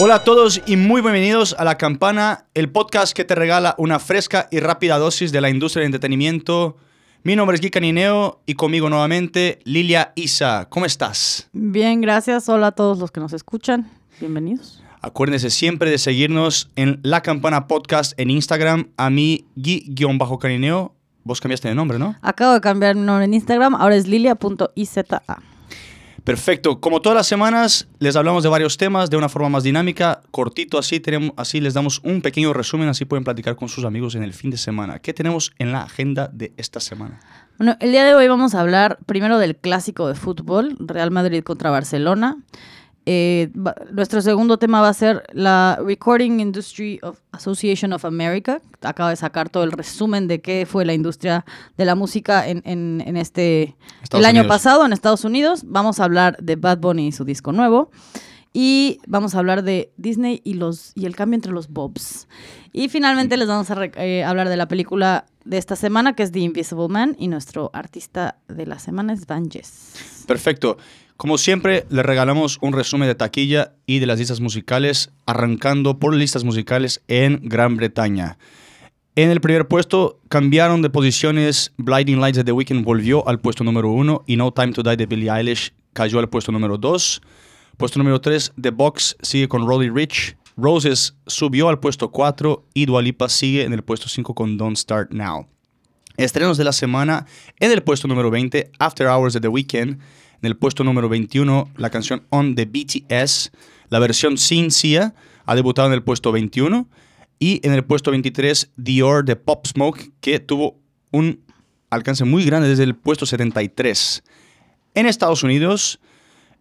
[0.00, 3.98] Hola a todos y muy bienvenidos a La Campana, el podcast que te regala una
[3.98, 6.76] fresca y rápida dosis de la industria del entretenimiento.
[7.22, 10.66] Mi nombre es Guy Canineo y conmigo nuevamente Lilia Isa.
[10.70, 11.48] ¿Cómo estás?
[11.52, 12.48] Bien, gracias.
[12.48, 13.90] Hola a todos los que nos escuchan.
[14.18, 14.82] Bienvenidos.
[15.02, 20.94] Acuérdense siempre de seguirnos en La Campana Podcast en Instagram, a mí Guy-Canineo.
[21.22, 22.16] Vos cambiaste de nombre, ¿no?
[22.22, 25.04] Acabo de cambiar mi nombre en Instagram, ahora es lilia.iza.
[26.24, 26.80] Perfecto.
[26.80, 30.78] Como todas las semanas, les hablamos de varios temas de una forma más dinámica, cortito
[30.78, 34.22] así, tenemos, así les damos un pequeño resumen, así pueden platicar con sus amigos en
[34.22, 35.00] el fin de semana.
[35.00, 37.18] ¿Qué tenemos en la agenda de esta semana?
[37.58, 41.42] Bueno, el día de hoy vamos a hablar primero del clásico de fútbol, Real Madrid
[41.42, 42.36] contra Barcelona.
[43.04, 48.60] Eh, va- nuestro segundo tema va a ser la Recording Industry of Association of America.
[48.80, 51.44] Acaba de sacar todo el resumen de qué fue la industria
[51.76, 54.56] de la música en, en- en este Estados el año Unidos.
[54.56, 55.62] pasado en Estados Unidos.
[55.66, 57.90] Vamos a hablar de Bad Bunny y su disco nuevo.
[58.54, 62.28] Y vamos a hablar de Disney y, los, y el cambio entre los Bobs.
[62.72, 66.22] Y finalmente les vamos a re- eh, hablar de la película de esta semana, que
[66.22, 67.16] es The Invisible Man.
[67.18, 70.24] Y nuestro artista de la semana es Van Jess.
[70.26, 70.76] Perfecto.
[71.16, 76.14] Como siempre, les regalamos un resumen de taquilla y de las listas musicales, arrancando por
[76.14, 78.38] listas musicales en Gran Bretaña.
[79.14, 83.62] En el primer puesto cambiaron de posiciones, Blinding Lights de The Weeknd volvió al puesto
[83.62, 87.20] número uno y No Time to Die de Billie Eilish cayó al puesto número dos.
[87.76, 90.36] Puesto número 3, The Box sigue con Roddy Rich.
[90.56, 94.76] Roses subió al puesto 4 y Dua Lipa sigue en el puesto 5 con Don't
[94.76, 95.48] Start Now.
[96.18, 97.26] Estrenos de la semana,
[97.58, 99.98] en el puesto número 20, After Hours de The Weeknd.
[100.42, 103.52] En el puesto número 21, la canción On de BTS.
[103.90, 105.14] La versión sin Sia
[105.46, 106.88] ha debutado en el puesto 21.
[107.38, 110.80] Y en el puesto 23, Dior de Pop Smoke, que tuvo
[111.12, 111.44] un
[111.90, 114.24] alcance muy grande desde el puesto 73.
[114.94, 116.00] En Estados Unidos,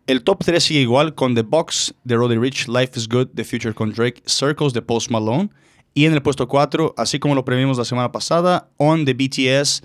[0.06, 3.44] el top 3 sigue igual con The Box de Roddy Rich, Life is Good, The
[3.44, 5.50] Future con Drake, Circles de Post Malone.
[5.96, 9.82] Y en el puesto 4, así como lo previmos la semana pasada, On de BTS,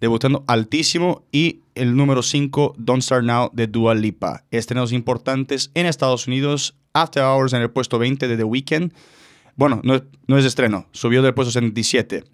[0.00, 1.26] debutando altísimo.
[1.30, 4.44] Y el número 5, Don't Start Now de Dua Lipa.
[4.50, 8.92] Estrenos importantes en Estados Unidos, After Hours en el puesto 20 de The Weeknd.
[9.56, 12.24] Bueno, no, no es estreno, subió del puesto 77.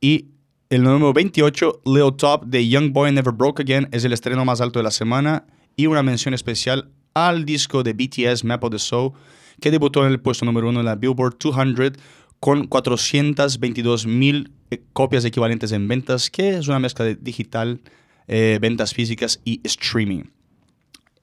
[0.00, 0.26] Y
[0.68, 4.60] el número 28, Lil Top de Young Boy Never Broke Again, es el estreno más
[4.60, 5.46] alto de la semana.
[5.76, 9.12] Y una mención especial al disco de BTS, Map of the Soul,
[9.60, 11.92] que debutó en el puesto número uno en la Billboard 200
[12.40, 17.80] con 422 mil eh, copias equivalentes en ventas, que es una mezcla de digital,
[18.28, 20.24] eh, ventas físicas y streaming.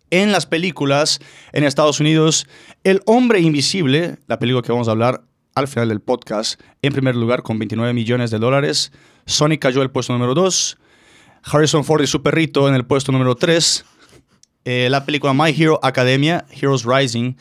[0.09, 1.19] En las películas
[1.53, 2.47] en Estados Unidos,
[2.83, 5.23] El Hombre Invisible, la película que vamos a hablar
[5.55, 8.91] al final del podcast, en primer lugar con 29 millones de dólares.
[9.25, 10.77] Sonic cayó al puesto número 2.
[11.43, 13.85] Harrison Ford y su perrito en el puesto número 3.
[14.65, 17.35] Eh, la película My Hero Academia, Heroes Rising,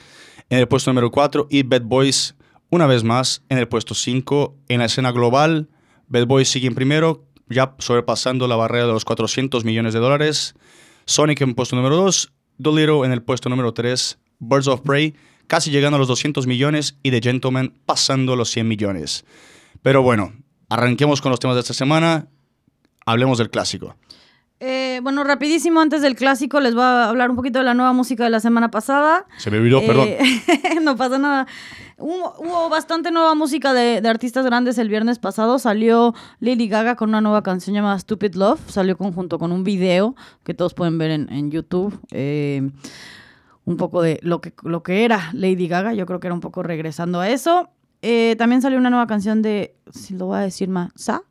[0.50, 1.48] en el puesto número 4.
[1.50, 2.34] Y Bad Boys,
[2.70, 4.56] una vez más, en el puesto 5.
[4.68, 5.68] En la escena global,
[6.08, 10.54] Bad Boys sigue en primero, ya sobrepasando la barrera de los 400 millones de dólares.
[11.04, 15.14] Sonic en puesto número 2, Dolittle en el puesto número 3, Birds of Prey
[15.46, 19.24] casi llegando a los 200 millones y The Gentleman pasando los 100 millones.
[19.82, 20.32] Pero bueno,
[20.70, 22.28] arranquemos con los temas de esta semana,
[23.04, 23.96] hablemos del clásico.
[24.60, 27.92] Eh, bueno, rapidísimo, antes del clásico, les voy a hablar un poquito de la nueva
[27.92, 29.26] música de la semana pasada.
[29.38, 30.08] Se me olvidó, perdón.
[30.08, 30.20] Eh,
[30.82, 31.46] no pasa nada.
[31.98, 35.58] Hubo, hubo bastante nueva música de, de artistas grandes el viernes pasado.
[35.58, 38.60] Salió Lady Gaga con una nueva canción llamada Stupid Love.
[38.68, 41.98] Salió conjunto con un video que todos pueden ver en, en YouTube.
[42.10, 42.70] Eh,
[43.64, 45.94] un poco de lo que, lo que era Lady Gaga.
[45.94, 47.70] Yo creo que era un poco regresando a eso.
[48.02, 51.22] Eh, también salió una nueva canción de, si lo voy a decir más, Sa.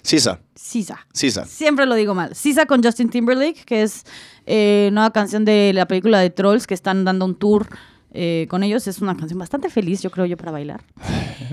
[0.00, 1.06] Sisa, Sisa.
[1.12, 1.44] Sisa.
[1.44, 2.34] Siempre lo digo mal.
[2.34, 4.04] Sisa con Justin Timberlake, que es
[4.46, 7.68] eh, nueva canción de la película de Trolls, que están dando un tour
[8.12, 8.86] eh, con ellos.
[8.86, 10.82] Es una canción bastante feliz, yo creo yo, para bailar.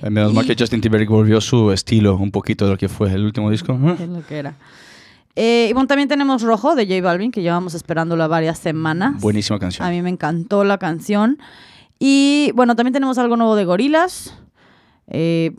[0.03, 3.11] Eh, Menos mal que Justin Timberlake volvió su estilo un poquito de lo que fue
[3.13, 3.73] el último disco.
[3.99, 4.53] Es lo que era.
[5.35, 9.21] Eh, y bueno, también tenemos Rojo de J Balvin, que llevamos esperándolo varias semanas.
[9.21, 9.87] Buenísima canción.
[9.87, 11.37] A mí me encantó la canción.
[11.97, 14.33] Y bueno, también tenemos algo nuevo de Gorilas.
[15.07, 15.51] Eh,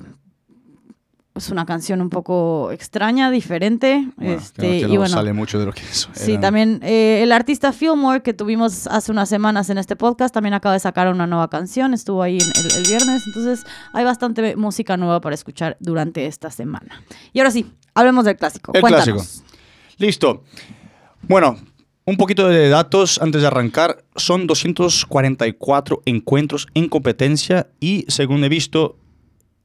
[1.34, 4.08] es una canción un poco extraña, diferente.
[4.16, 6.08] Bueno, este, que no, que y no bueno, sale mucho de lo que es.
[6.12, 10.54] Sí, también eh, el artista Fillmore que tuvimos hace unas semanas en este podcast también
[10.54, 15.20] acaba de sacar una nueva canción, estuvo ahí el viernes, entonces hay bastante música nueva
[15.20, 17.02] para escuchar durante esta semana.
[17.32, 18.72] Y ahora sí, hablemos del clásico.
[18.74, 19.06] El Cuéntanos.
[19.06, 19.46] clásico.
[19.98, 20.44] Listo.
[21.22, 21.58] Bueno,
[22.06, 24.04] un poquito de datos antes de arrancar.
[24.16, 28.96] Son 244 encuentros en competencia y según he visto,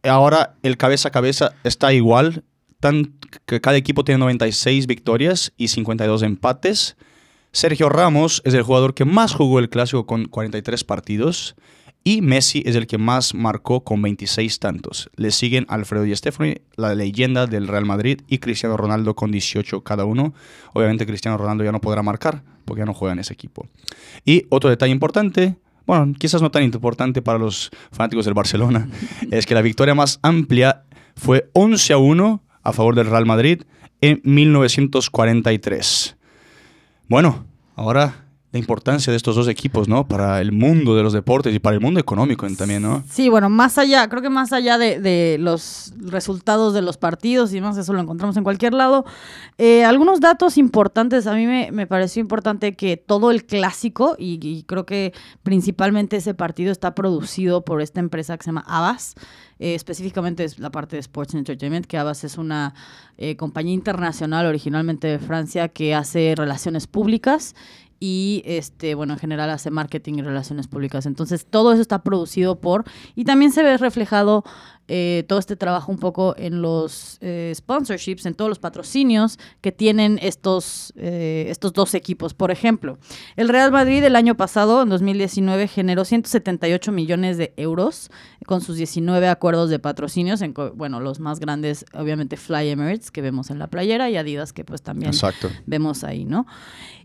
[0.08, 2.44] ahora el cabeza a cabeza está igual.
[2.80, 3.14] Tan,
[3.46, 6.98] que cada equipo tiene 96 victorias y 52 empates.
[7.52, 11.56] Sergio Ramos es el jugador que más jugó el clásico con 43 partidos.
[12.08, 15.10] Y Messi es el que más marcó con 26 tantos.
[15.16, 19.82] Le siguen Alfredo Di Stefani, la leyenda del Real Madrid, y Cristiano Ronaldo con 18
[19.82, 20.36] cada uno.
[20.74, 23.68] Obviamente Cristiano Ronaldo ya no podrá marcar porque ya no juega en ese equipo.
[24.24, 25.56] Y otro detalle importante,
[25.86, 28.90] bueno, quizás no tan importante para los fanáticos del Barcelona,
[29.32, 30.84] es que la victoria más amplia
[31.16, 33.64] fue 11 a 1 a favor del Real Madrid
[34.02, 36.18] en 1943.
[37.08, 37.46] Bueno,
[37.76, 38.25] ahora
[38.56, 40.08] la importancia de estos dos equipos, ¿no?
[40.08, 43.04] Para el mundo de los deportes y para el mundo económico también, ¿no?
[43.10, 47.60] Sí, bueno, más allá, creo que más allá de, los resultados de los partidos y
[47.60, 49.04] más, eso lo encontramos en cualquier lado.
[49.58, 54.86] Eh, algunos datos importantes, a mí me, pareció importante que todo el clásico, y, creo
[54.86, 55.14] que
[55.44, 59.16] principalmente ese partido está producido por esta empresa que se llama Abbas.
[59.58, 62.74] Eh, específicamente es la parte de Sports Entertainment, que Abbas es una
[63.18, 67.56] eh, compañía internacional originalmente de Francia que hace relaciones públicas
[68.00, 71.06] y este bueno en general hace marketing y relaciones públicas.
[71.06, 72.84] Entonces todo eso está producido por
[73.16, 74.44] y también se ve reflejado
[74.88, 79.72] eh, todo este trabajo un poco en los eh, sponsorships, en todos los patrocinios que
[79.72, 82.34] tienen estos, eh, estos dos equipos.
[82.36, 83.00] Por ejemplo,
[83.36, 88.12] el Real Madrid el año pasado, en 2019, generó 178 millones de euros
[88.46, 90.42] con sus 19 acuerdos de patrocinios.
[90.42, 94.54] En, bueno, los más grandes, obviamente, Fly Emirates, que vemos en la playera, y Adidas,
[94.54, 95.14] que pues también
[95.66, 96.46] vemos ahí, ¿no?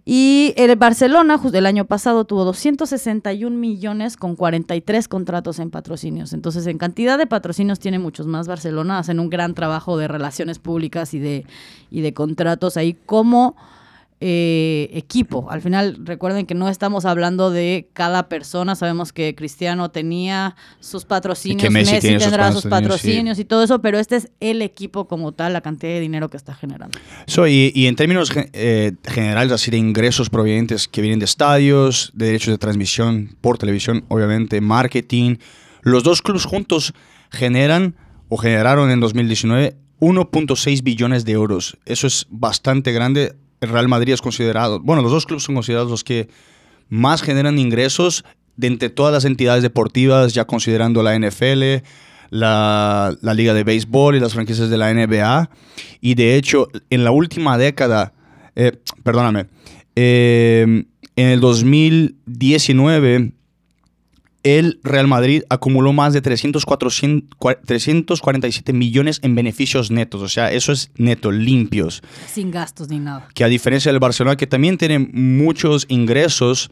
[0.05, 6.33] Y el Barcelona, justo el año pasado, tuvo 261 millones con 43 contratos en patrocinios.
[6.33, 8.49] Entonces, en cantidad de patrocinios tiene muchos más.
[8.49, 11.47] Barcelona hacen un gran trabajo de relaciones públicas y de,
[11.91, 13.57] y de contratos ahí como
[14.23, 15.51] eh, equipo.
[15.51, 18.75] Al final, recuerden que no estamos hablando de cada persona.
[18.75, 24.17] Sabemos que Cristiano tenía sus patrocinios, Messi, tendrá sus patrocinios, y todo eso, pero este
[24.17, 26.99] es el equipo como tal, la cantidad de dinero que está generando.
[27.49, 32.53] y, en términos eh, generales, así de ingresos provenientes que vienen de estadios, de derechos
[32.53, 35.37] de transmisión por televisión, obviamente, marketing,
[35.81, 36.93] los dos clubes juntos
[37.31, 37.97] generan
[38.29, 41.77] o generaron en 2019 1.6 billones de euros.
[41.85, 43.35] Eso es bastante grande.
[43.61, 46.29] El Real Madrid es considerado, bueno, los dos clubes son considerados los que
[46.89, 48.25] más generan ingresos
[48.57, 51.83] de entre todas las entidades deportivas, ya considerando la NFL,
[52.31, 55.51] la, Liga de Béisbol y las franquicias de la NBA.
[56.01, 58.15] Y de hecho, en la última década,
[58.57, 58.73] eh,
[59.03, 59.47] perdóname,
[59.95, 60.85] eh,
[61.17, 63.33] en el 2019
[64.43, 70.23] el Real Madrid acumuló más de 300, 347 millones en beneficios netos.
[70.23, 72.03] O sea, eso es neto, limpios.
[72.27, 73.29] Sin gastos ni nada.
[73.35, 76.71] Que a diferencia del Barcelona, que también tiene muchos ingresos,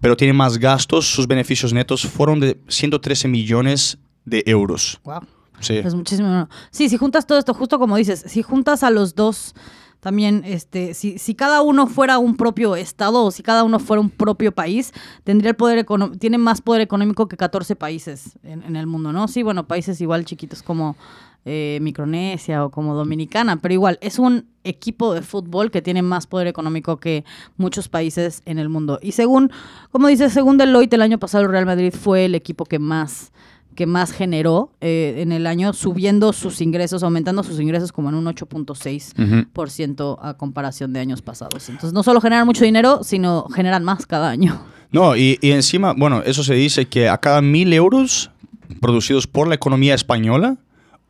[0.00, 5.00] pero tiene más gastos, sus beneficios netos fueron de 113 millones de euros.
[5.04, 5.20] Wow.
[5.60, 5.74] Sí.
[5.74, 6.48] Es muchísimo.
[6.70, 9.54] Sí, si juntas todo esto, justo como dices, si juntas a los dos
[10.00, 14.00] también, este, si, si cada uno fuera un propio estado o si cada uno fuera
[14.00, 14.92] un propio país,
[15.24, 15.86] tendría el poder
[16.18, 19.28] tiene más poder económico que 14 países en, el mundo, ¿no?
[19.28, 20.96] Sí, bueno, países igual chiquitos como
[21.44, 26.26] eh, Micronesia o como Dominicana, pero igual es un equipo de fútbol que tiene más
[26.26, 27.24] poder económico que
[27.58, 28.98] muchos países en el mundo.
[29.02, 29.50] Y según,
[29.90, 33.32] como dice, según Deloitte, el año pasado el Real Madrid fue el equipo que más
[33.74, 38.14] que más generó eh, en el año, subiendo sus ingresos, aumentando sus ingresos como en
[38.16, 41.68] un 8.6% a comparación de años pasados.
[41.68, 44.60] Entonces, no solo generan mucho dinero, sino generan más cada año.
[44.92, 48.30] No, y, encima, bueno, eso se dice que a cada mil euros
[48.80, 50.56] producidos por la economía española,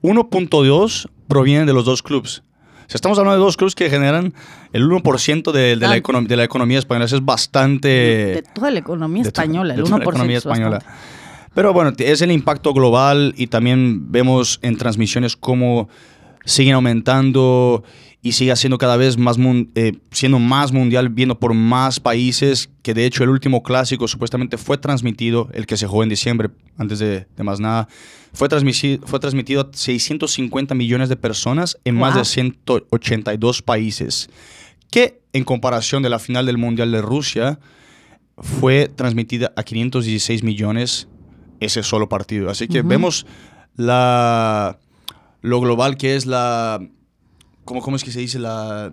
[0.02, 2.42] 1.2 provienen de los dos clubes.
[2.86, 4.34] O sea, estamos hablando de dos clubes que generan
[4.72, 7.04] el 1% de, de, la de, la economía española.
[7.04, 7.88] Eso es bastante...
[7.88, 9.84] De, toda la economía española, el 1%.
[9.84, 10.78] De la economía española.
[11.54, 15.88] Pero bueno, es el impacto global y también vemos en transmisiones cómo
[16.44, 17.82] siguen aumentando
[18.22, 19.36] y sigue siendo cada vez más,
[19.74, 24.58] eh, siendo más mundial, viendo por más países, que de hecho el último clásico supuestamente
[24.58, 27.88] fue transmitido, el que se jugó en diciembre, antes de, más nada,
[28.32, 34.28] fue transmitido, fue transmitido a 650 millones de personas en más de 182 países,
[34.90, 37.58] que en comparación de la final del Mundial de Rusia,
[38.36, 41.08] fue transmitida a 516 millones
[41.60, 42.50] ese solo partido.
[42.50, 43.26] Así que vemos
[43.76, 44.78] la,
[45.42, 46.80] lo global que es la...
[47.64, 48.38] ¿Cómo, cómo es que se dice?
[48.38, 48.90] La...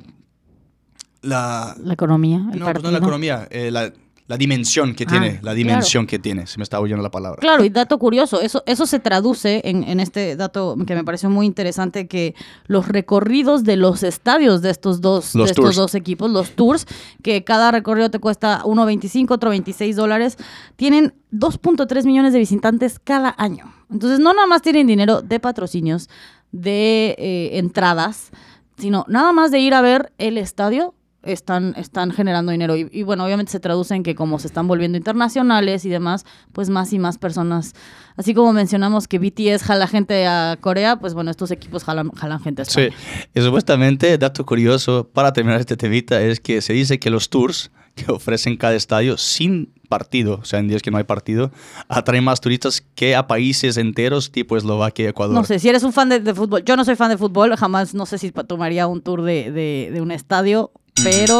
[1.21, 2.37] La, la economía.
[2.37, 3.47] no, pues no la economía.
[3.49, 3.91] Eh, la,
[4.27, 6.47] la dimensión que tiene, ah, la dimensión que tiene.
[6.47, 7.39] Se me está oyendo la palabra.
[7.39, 11.29] Claro, y dato curioso, eso, eso se traduce en, en, este dato que me pareció
[11.29, 16.29] muy interesante, que los recorridos de los estadios de estos dos, de estos dos equipos,
[16.29, 16.85] los tours,
[17.23, 20.37] que cada recorrido te cuesta 1.25, otro 26 dólares,
[20.75, 23.73] tienen 2.3 millones de visitantes cada año.
[23.89, 26.09] Entonces, no nada más tienen dinero de patrocinios,
[26.51, 28.31] de eh, entradas,
[28.77, 30.93] sino nada más de ir a ver el estadio
[31.23, 32.75] están, están generando dinero.
[32.75, 36.25] Y, y, bueno, obviamente se traduce en que como se están volviendo internacionales y demás,
[36.53, 37.73] pues más y más personas,
[38.15, 42.39] así como mencionamos que BTS jala gente a Corea, pues bueno, estos equipos jalan, jalan
[42.39, 42.89] gente a España.
[42.89, 47.29] Sí, y supuestamente, dato curioso, para terminar este temita, es que se dice que los
[47.29, 51.51] tours que ofrecen cada estadio sin partido, o sea, en días que no hay partido,
[51.87, 55.35] atraen más turistas que a países enteros tipo Eslovaquia y Ecuador.
[55.35, 57.55] No sé, si eres un fan de, de fútbol, yo no soy fan de fútbol,
[57.55, 60.71] jamás no sé si tomaría un tour de, de, de un estadio,
[61.03, 61.39] pero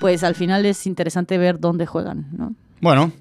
[0.00, 2.54] pues al final es interesante ver dónde juegan, ¿no?
[2.80, 3.12] Bueno,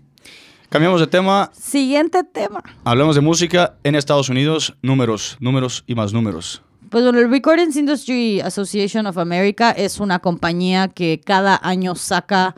[0.69, 1.51] cambiamos de tema.
[1.53, 2.63] Siguiente tema.
[2.83, 6.61] Hablamos de música en Estados Unidos, números, números y más números.
[6.89, 12.55] Pues bueno, el Recordings Industry Association of America es una compañía que cada año saca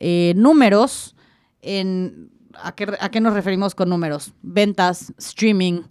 [0.00, 1.14] eh, números
[1.60, 2.30] en...
[2.62, 4.32] ¿a qué, ¿A qué nos referimos con números?
[4.42, 5.82] Ventas, streaming,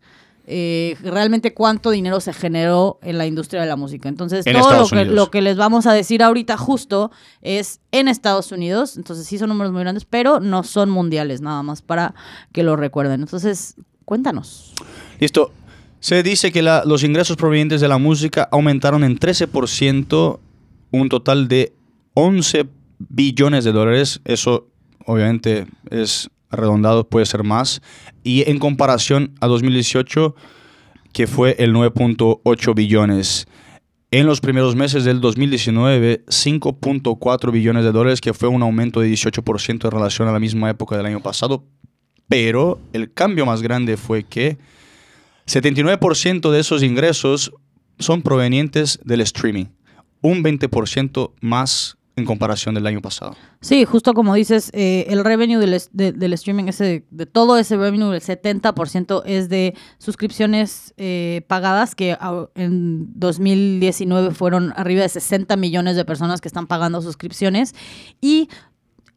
[0.46, 4.10] eh, realmente cuánto dinero se generó en la industria de la música.
[4.10, 5.16] Entonces, En todo lo que, Unidos.
[5.16, 8.98] lo que les vamos a decir ahorita justo es en Estados Unidos.
[8.98, 12.14] Entonces, sí son números muy grandes, pero no son mundiales, nada más para
[12.52, 13.22] que lo recuerden.
[13.22, 14.74] Entonces, cuéntanos.
[15.20, 15.52] Listo.
[16.00, 20.40] Se dice que la- los ingresos provenientes de la música aumentaron en 13%,
[20.92, 21.72] un total de
[22.14, 22.68] 11
[23.00, 24.20] billones de dólares.
[24.26, 24.68] Eso
[25.06, 27.82] obviamente es redondado, puede ser más.
[28.24, 30.36] Y en comparación a 2018,
[31.12, 33.48] que fue el 9.8 billones.
[34.12, 39.12] En los primeros meses del 2019, 5.4 billones de dólares, que fue un aumento de
[39.12, 41.64] 18% en relación a la misma época del año pasado.
[42.28, 44.58] Pero el cambio más grande fue que
[45.48, 47.54] 79% de esos ingresos
[48.00, 49.66] son provenientes del streaming,
[50.22, 53.36] un 20% más en comparación del año pasado.
[53.62, 58.22] Sí, justo como dices, eh, el revenue del, streaming, ese, de todo ese revenue, el
[58.22, 62.16] 70% es de suscripciones eh, pagadas, que
[62.56, 67.74] en 2019 fueron arriba de 60 millones de personas que están pagando suscripciones.
[68.22, 68.50] Y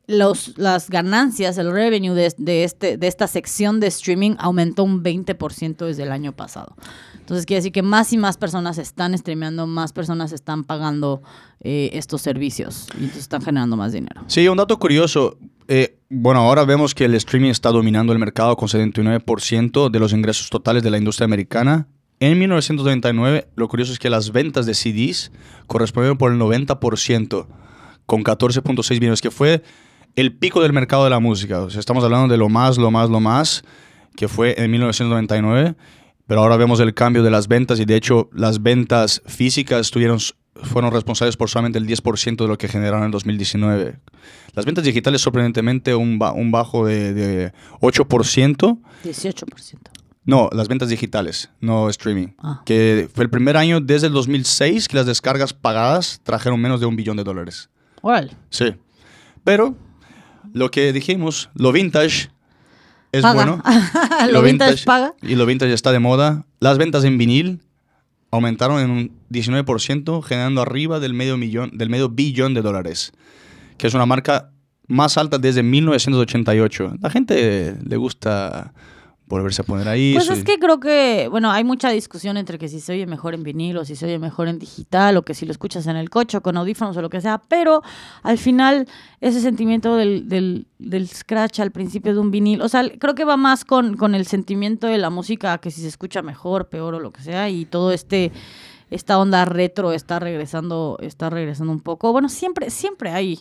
[0.06, 5.02] los, las ganancias, el revenue de, de este, de esta sección de streaming aumentó un
[5.02, 6.76] 20% desde el año pasado.
[7.26, 11.22] Entonces quiere decir que más y más personas están streameando, más personas están pagando
[11.58, 14.22] eh, estos servicios y entonces están generando más dinero.
[14.28, 15.36] Sí, un dato curioso.
[15.66, 20.12] eh, bueno, ahora vemos que el streaming está dominando el mercado con 79% de los
[20.12, 21.88] ingresos totales de la industria americana.
[22.20, 25.32] En 1999, lo curioso es que las ventas de CDs
[25.66, 27.48] correspondieron por el 90%,
[28.06, 29.64] con 14.6 millones, que fue
[30.14, 31.62] el pico del mercado de la música.
[31.62, 33.64] O sea, estamos hablando de lo más, lo más, lo más,
[34.14, 35.74] que fue en 1999.
[36.26, 40.18] Pero ahora vemos el cambio de las ventas y de hecho las ventas físicas tuvieron,
[40.62, 43.98] fueron responsables por solamente el 10% de lo que generaron en 2019.
[44.54, 48.78] Las ventas digitales sorprendentemente un, un bajo de, de 8%.
[49.04, 49.78] 18%.
[50.24, 52.28] No, las ventas digitales, no streaming.
[52.38, 52.62] Ah.
[52.66, 56.86] Que fue el primer año desde el 2006 que las descargas pagadas trajeron menos de
[56.86, 57.70] un billón de dólares.
[58.02, 58.32] Órale.
[58.50, 58.74] Sí.
[59.44, 59.76] Pero
[60.52, 62.30] lo que dijimos, lo vintage
[63.16, 63.34] es Paga.
[63.34, 63.62] bueno.
[64.32, 65.14] Lo vintage paga.
[65.22, 66.44] Y lo vintage está de moda.
[66.60, 67.60] Las ventas en vinil
[68.30, 73.12] aumentaron en un 19%, generando arriba del medio, millón, del medio billón de dólares,
[73.78, 74.50] que es una marca
[74.88, 76.96] más alta desde 1988.
[77.00, 78.72] La gente le gusta
[79.26, 80.14] volverse a poner ahí.
[80.14, 83.34] Pues es que creo que, bueno, hay mucha discusión entre que si se oye mejor
[83.34, 85.96] en vinil o si se oye mejor en digital o que si lo escuchas en
[85.96, 87.82] el coche o con audífonos o lo que sea, pero
[88.22, 88.86] al final
[89.20, 93.24] ese sentimiento del, del, del scratch al principio de un vinil, o sea, creo que
[93.24, 96.94] va más con, con el sentimiento de la música, que si se escucha mejor, peor
[96.94, 98.32] o lo que sea, y todo este
[98.88, 102.12] esta onda retro está regresando, está regresando un poco.
[102.12, 103.40] Bueno, siempre, siempre hay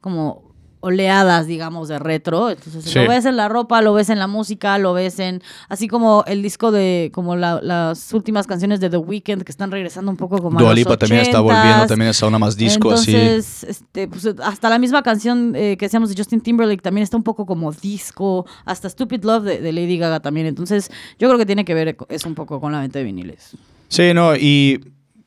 [0.00, 0.53] como
[0.84, 2.50] oleadas, digamos, de retro.
[2.50, 2.98] Entonces Sí.
[2.98, 5.42] lo ves en la ropa, lo ves en la música, lo ves en.
[5.68, 7.10] Así como el disco de.
[7.14, 10.60] como la- las últimas canciones de The Weeknd que están regresando un poco como a
[10.62, 11.42] Dua los Lipa también está 80s.
[11.42, 13.14] volviendo también a esa onda más disco así.
[13.16, 17.16] Entonces, este, pues, hasta la misma canción eh, que decíamos de Justin Timberlake también está
[17.16, 18.46] un poco como disco.
[18.64, 20.46] Hasta Stupid Love de, de Lady Gaga también.
[20.46, 23.50] Entonces, yo creo que tiene que ver es un poco con la venta de viniles.
[23.88, 24.80] Sí, no, y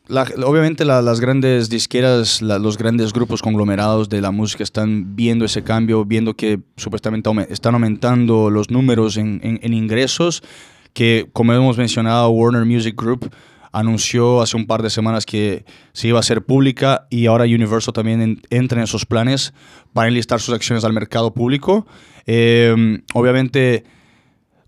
[0.09, 5.63] obviamente la- las grandes disqueras, los grandes grupos conglomerados de la música están viendo ese
[5.63, 9.39] cambio, viendo que supuestamente están aumentando los números en,
[9.73, 10.43] ingresos,
[10.93, 13.29] que como hemos mencionado, Warner Music Group
[13.71, 17.93] anunció hace un par de semanas que se iba a hacer pública y ahora Universal
[17.93, 19.53] también en- entra en esos planes
[19.93, 21.85] para enlistar sus acciones al mercado público.
[22.25, 23.83] Eh, obviamente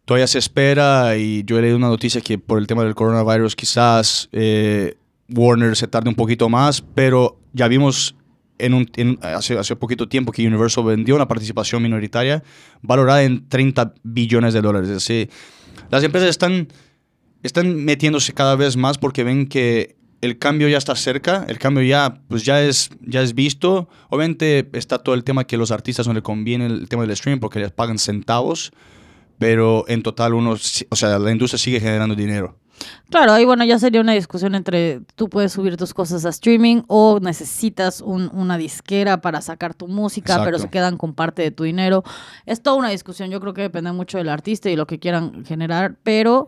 [0.05, 3.55] todavía se espera y yo he leído una noticia que por el tema del coronavirus
[3.55, 4.96] quizás eh,
[5.36, 8.15] Warner se tarde un poquito más, pero ya vimos
[8.57, 12.43] en un, en- hace, hace poquito tiempo que Universal vendió una participación minoritaria
[12.81, 14.89] valorada en 30 billones de dólares.
[15.09, 15.29] Es
[15.89, 16.67] las empresas están,
[17.41, 21.81] están metiéndose cada vez más porque ven que el cambio ya está cerca, el cambio
[21.83, 23.88] ya, pues ya es, ya es visto.
[24.09, 27.39] Obviamente está todo el tema que los artistas no le conviene el tema del streaming
[27.39, 28.71] porque les pagan centavos,
[29.38, 32.58] pero en total uno, o sea, la industria sigue generando dinero.
[33.09, 36.83] Claro, ahí bueno, ya sería una discusión entre tú puedes subir tus cosas a streaming
[36.88, 41.51] o necesitas un- una disquera para sacar tu música, pero se quedan con parte de
[41.51, 42.03] tu dinero.
[42.45, 45.43] Es toda una discusión, yo creo que depende mucho del artista y lo que quieran
[45.45, 46.48] generar, pero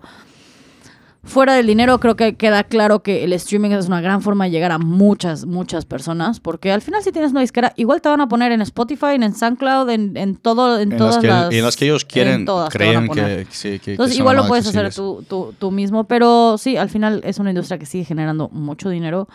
[1.23, 4.51] fuera del dinero creo que queda claro que el streaming es una gran forma de
[4.51, 8.21] llegar a muchas, muchas personas, porque al final si tienes una disquera, igual te van
[8.21, 11.53] a poner en Spotify, en SoundCloud, en, en todo, en, En todas las, que, las...
[11.53, 14.65] en las que ellos en quieren, todas creen que, sí, que- Entonces, igual lo puedes
[14.67, 18.49] hacer tú, tú, tú mismo, pero sí, al final es una industria que sigue generando
[18.49, 19.27] mucho dinero.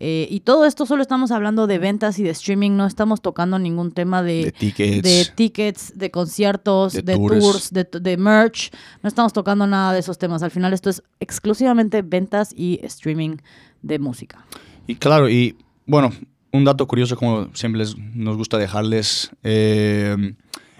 [0.00, 3.58] Eh, y todo esto solo estamos hablando de ventas y de streaming, no estamos tocando
[3.58, 5.02] ningún tema de, De tickets.
[5.02, 7.70] de tickets, de conciertos, De de, tours.
[7.72, 8.70] de merch.
[9.02, 10.42] No estamos tocando nada de esos temas.
[10.42, 13.36] Al final esto es exclusivamente ventas y streaming
[13.82, 14.44] de música.
[14.86, 16.10] Y claro, y bueno,
[16.52, 19.30] un dato curioso como siempre les- nos gusta dejarles.
[19.42, 20.34] eh,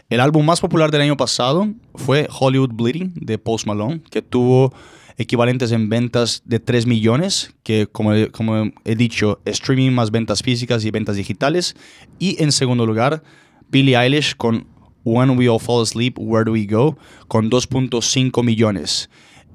[0.09, 4.75] el álbum más popular del año pasado fue Hollywood Bleeding de Post Malone, que tuvo
[5.21, 10.83] equivalentes en ventas de 3 millones, que como, como he dicho, streaming más ventas físicas
[10.87, 11.77] y ventas digitales.
[12.19, 13.23] Y en segundo lugar,
[13.69, 14.67] Billie Eilish con
[15.05, 16.97] When We All Fall Asleep, Where Do We Go,
[17.29, 19.11] con 2.5 millones.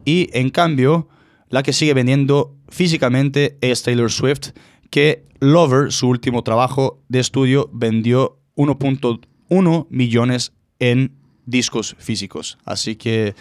[0.05, 1.09] Y en cambio,
[1.49, 4.51] la que sigue vendiendo físicamente es Taylor Swift,
[4.91, 11.15] que Lover, su último trabajo de estudio, vendió 1.1 millones en
[11.47, 12.59] discos físicos.
[12.65, 13.33] Así que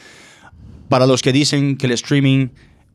[0.88, 2.49] para los que dicen que el streaming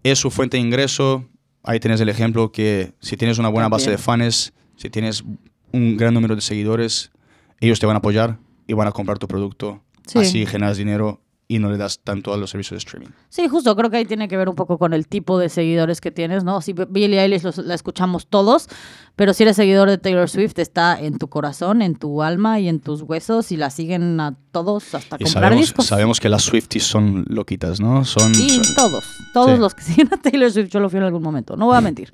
[0.04, 1.26] es su fuente de ingreso,
[1.64, 5.24] ahí tienes el ejemplo que si tienes una buena base de fans, si tienes
[5.72, 7.12] un gran número de seguidores,
[7.60, 9.84] ellos te van a apoyar y van a comprar tu producto.
[10.08, 10.20] Sí.
[10.20, 13.08] Así generas dinero y no le das tanto a los servicios de streaming.
[13.30, 16.00] Sí, justo, creo que ahí tiene que ver un poco con el tipo de seguidores
[16.00, 16.62] que tienes, ¿no?
[16.62, 18.70] Si Billie Eilish los- la escuchamos todos,
[19.16, 22.70] pero si eres seguidor de Taylor Swift, está en tu corazón, en tu alma y
[22.70, 25.86] en tus huesos y la siguen a todos hasta Y comprar sabemos, discos.
[25.88, 28.06] sabemos que las Swifties son loquitas, ¿no?
[28.06, 29.58] Son, Y son- todos, todos Sí.
[29.58, 31.82] los que siguen a Taylor Swift, yo lo fui en algún momento, no voy a
[31.82, 32.14] mentir.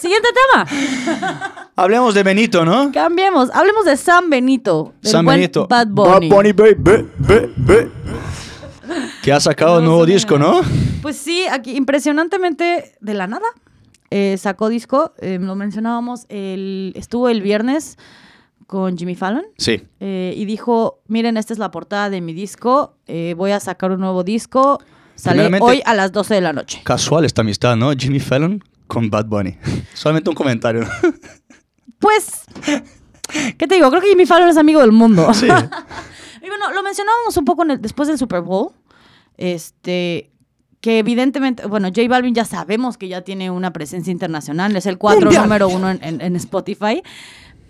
[0.00, 0.66] Siguiente tema,
[1.76, 2.90] Hablemos de Benito, ¿no?
[2.92, 5.66] cambiemos, hablemos de San Benito, San buen Benito.
[5.68, 6.28] Bad Bunny.
[6.30, 7.99] baby, be, be, be.
[9.22, 10.60] Que ha sacado un nuevo disco, ¿no?
[11.02, 13.46] Pues sí, aquí impresionantemente de la nada
[14.10, 17.96] eh, sacó disco, eh, lo mencionábamos, el, estuvo el viernes
[18.66, 19.44] con Jimmy Fallon.
[19.58, 19.82] Sí.
[20.00, 23.90] eh, y dijo, miren, esta es la portada de mi disco, eh, voy a sacar
[23.92, 24.80] un nuevo disco,
[25.16, 26.80] sale hoy a las 12 de la noche.
[26.84, 27.92] Casual esta amistad, ¿no?
[27.92, 29.56] Jimmy Fallon con Bad Bunny.
[29.94, 30.84] Solamente un comentario.
[31.98, 32.44] Pues,
[33.58, 33.90] ¿qué te digo?
[33.90, 35.32] Creo que Jimmy Fallon es amigo del mundo.
[35.34, 35.44] Sí.
[35.46, 38.72] y bueno, lo mencionábamos un poco en el- después del Super Bowl,
[39.36, 40.30] este,
[40.80, 44.98] que evidentemente, bueno, J Balvin ya sabemos que ya tiene una presencia internacional, es el
[44.98, 47.02] cuatro número uno en, en- en Spotify,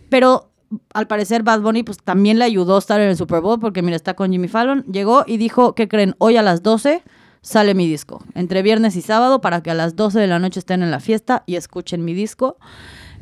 [0.09, 0.51] pero
[0.95, 3.83] al parecer Bad Bunny pues también le ayudó a estar en el Super Bowl porque
[3.83, 6.15] mira, está con Jimmy Fallon, llegó y dijo, ¿qué creen?
[6.19, 7.03] Hoy a las 12
[7.43, 10.61] sale mi disco, entre viernes y sábado para que a las 12 de la noche
[10.61, 12.59] estén en la fiesta y escuchen mi disco.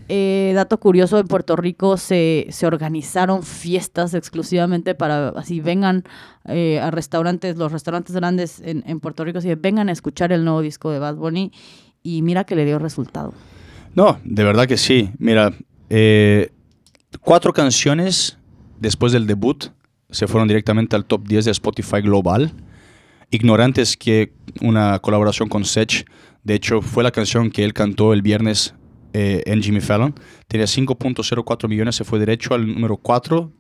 [0.09, 6.05] Eh, dato curioso, en Puerto Rico se, se organizaron fiestas exclusivamente para así vengan
[6.47, 10.45] eh, a restaurantes, los restaurantes grandes en, en Puerto Rico, así vengan a escuchar el
[10.45, 11.53] nuevo disco de Bad Bunny
[12.03, 13.35] y mira que le dio resultado.
[13.95, 15.11] No, de verdad que sí.
[15.19, 15.53] Mira,
[15.91, 16.51] eh,
[17.21, 18.39] cuatro canciones
[18.79, 19.67] después del debut
[20.11, 22.53] se fueron directamente al top 10 de Spotify global.
[23.31, 26.07] Ignorantes que una colaboración con Sech,
[26.45, 28.75] de hecho, fue la canción que él cantó el viernes
[29.13, 30.15] eh, en Jimmy Fallon.
[30.47, 33.53] Tenía 5.04 millones, se fue derecho al número 4,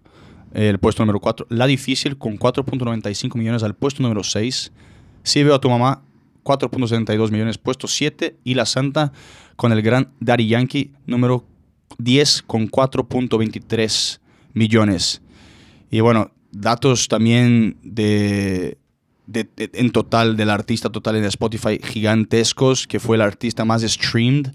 [0.54, 1.46] eh, el puesto número 4.
[1.50, 4.72] La Difícil con 4.95 millones al puesto número 6.
[5.22, 6.02] Si veo a tu mamá,
[6.44, 8.36] 4.72 millones, puesto 7.
[8.44, 9.12] Y La Santa
[9.56, 11.44] con el gran Daddy Yankee, número
[11.98, 14.20] 10 con 4.23
[14.54, 15.20] millones.
[15.90, 18.78] Y bueno, datos también de,
[19.26, 23.82] de- de- en total del artista total en Spotify gigantescos, que fue el artista más
[23.82, 24.48] streamed.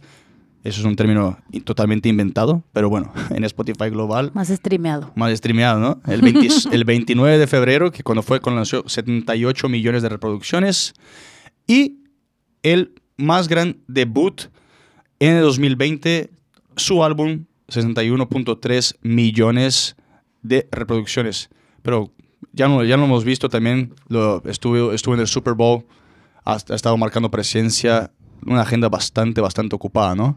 [0.63, 5.11] Eso es un término totalmente inventado, pero bueno, en Spotify global Más streameado.
[5.15, 6.01] más streameado, ¿no?
[6.07, 10.93] El, 20 el 29 de febrero, que cuando fue con lanzó 78 millones de reproducciones.
[11.67, 11.99] Y
[12.63, 14.43] el más gran debut
[15.19, 16.31] en el 2020,
[16.77, 19.97] su álbum, 61.3 millones
[20.41, 21.49] de reproducciones.
[21.81, 22.13] Pero
[22.53, 25.85] ya no, ya lo hemos visto también, lo, estuvo, estuvo en el Super Bowl,
[26.45, 28.11] ha, ha estado marcando presencia,
[28.45, 30.35] una agenda bastante, bastante ocupada, ¿no?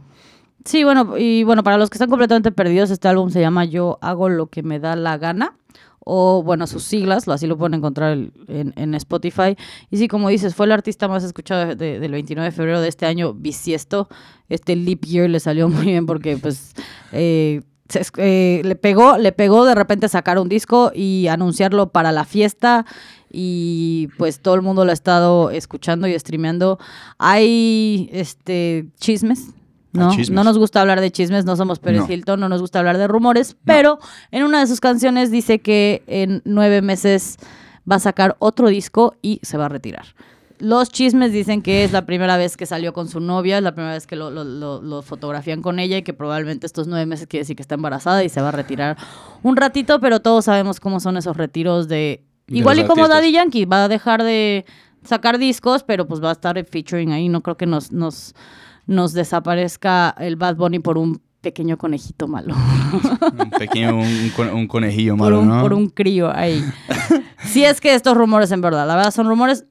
[0.64, 3.98] Sí, bueno, y bueno, para los que están completamente perdidos, este álbum se llama Yo
[4.00, 5.56] hago lo que me da la gana
[6.08, 8.12] o bueno, sus siglas, así lo pueden encontrar
[8.48, 9.56] en, en Spotify.
[9.90, 12.88] Y sí, como dices, fue el artista más escuchado de- del 29 de febrero de
[12.88, 14.08] este año, bisiesto.
[14.48, 16.74] Este leap year le salió muy bien porque pues
[17.12, 22.12] eh, se eh, le pegó, le pegó de repente sacar un disco y anunciarlo para
[22.12, 22.86] la fiesta
[23.30, 26.78] y pues todo el mundo lo ha estado escuchando y streameando.
[27.18, 29.50] Hay este chismes.
[29.92, 30.10] ¿no?
[30.10, 30.30] Chismes.
[30.30, 32.12] no nos gusta hablar de chismes, no somos Pérez No.
[32.12, 33.98] Hilton, no nos gusta hablar de rumores, pero
[34.30, 37.38] en una de sus canciones dice que en nueve meses
[37.90, 40.06] va a sacar otro disco y se va a retirar.
[40.58, 43.74] Los chismes dicen que es la primera vez que salió con su novia, es la
[43.74, 47.04] primera vez que lo, lo- lo- lo fotografían con ella y que probablemente estos nueve
[47.06, 48.96] meses quiere decir que está embarazada y se va a retirar
[49.42, 52.24] un ratito, pero todos sabemos cómo son esos retiros de...
[52.46, 53.22] De Igual y como artistas.
[53.22, 54.64] Daddy Yankee, va a dejar de
[55.04, 58.34] sacar discos, pero pues va a estar featuring ahí, no creo que nos, nos,
[58.86, 62.54] nos desaparezca el Bad Bunny por un pequeño conejito malo.
[63.38, 65.60] Un pequeño, un, con- un conejillo por, malo, un, ¿no?
[65.60, 66.64] por un crío ahí.
[67.44, 69.64] si es que estos rumores en verdad, la verdad son rumores,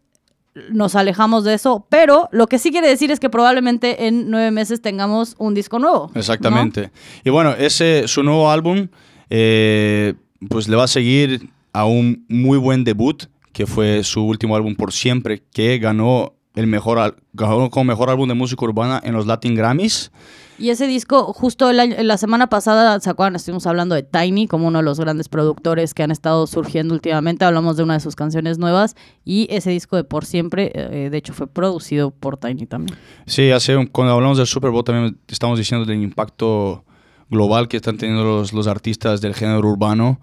[0.70, 4.52] nos alejamos de eso, pero lo que sí quiere decir es que probablemente en nueve
[4.52, 6.12] meses tengamos un disco nuevo.
[6.16, 6.92] Exactamente.
[7.24, 8.88] Y bueno, ese, su nuevo álbum,
[9.30, 10.14] eh,
[10.50, 14.76] pues le va a seguir a un muy buen debut, que fue su último álbum
[14.76, 19.26] por siempre, que ganó el mejor, ganó como mejor álbum de música urbana en los
[19.26, 20.12] Latin Grammys.
[20.58, 23.36] Y ese disco, justo el año- la semana pasada, ¿se acuerdan?
[23.36, 27.44] Estuvimos hablando de Tiny como uno de los grandes productores que han estado surgiendo últimamente.
[27.46, 31.18] Hablamos de una de sus canciones nuevas y ese disco de Por Siempre, eh, de
[31.18, 32.98] hecho, fue producido por Tiny también.
[33.26, 36.86] Sí, hace cuando hablamos del Super Bowl también estamos diciendo del impacto
[37.30, 40.20] global que están teniendo los, los artistas del género urbano,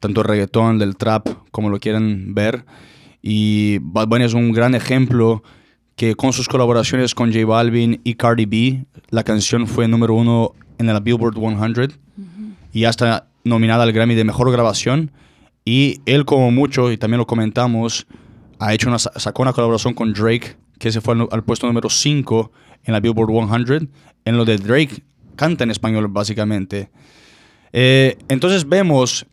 [0.00, 2.64] tanto el reggaetón, del trap, como lo quieran ver.
[3.20, 5.42] Y Bad Bunny es un gran ejemplo
[5.98, 10.52] que con sus colaboraciones con J Balvin y Cardi B, la canción fue número uno
[10.78, 11.92] en la Billboard 100
[12.72, 15.10] y hasta nominada al Grammy de Mejor Grabación.
[15.64, 18.06] Y él como mucho, y también lo comentamos,
[18.60, 21.90] ha hecho una, sacó una colaboración con Drake, que se fue al, al puesto número
[21.90, 22.52] 5
[22.84, 23.90] en la Billboard 100.
[24.24, 25.02] En lo de Drake,
[25.34, 26.90] canta en español básicamente.
[27.72, 29.26] Eh, entonces vemos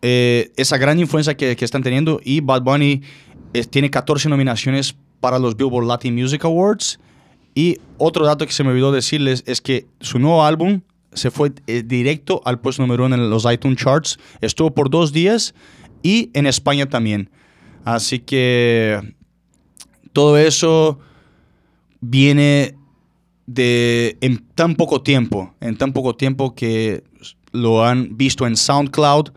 [0.00, 3.02] eh, esa gran influencia que, que están teniendo y Bad Bunny
[3.52, 7.00] eh, tiene 14 nominaciones para los Billboard Latin Music Awards.
[7.52, 10.82] Y otro dato que se me olvidó decirles es que su nuevo álbum
[11.14, 14.20] se fue eh, directo al puesto número uno en los iTunes Charts.
[14.40, 15.52] Estuvo por dos días
[16.04, 17.28] y en España también.
[17.84, 19.16] Así que
[20.12, 21.00] todo eso
[22.00, 22.76] viene
[23.46, 27.02] de en tan poco tiempo, en tan poco tiempo que
[27.50, 29.30] lo han visto en SoundCloud,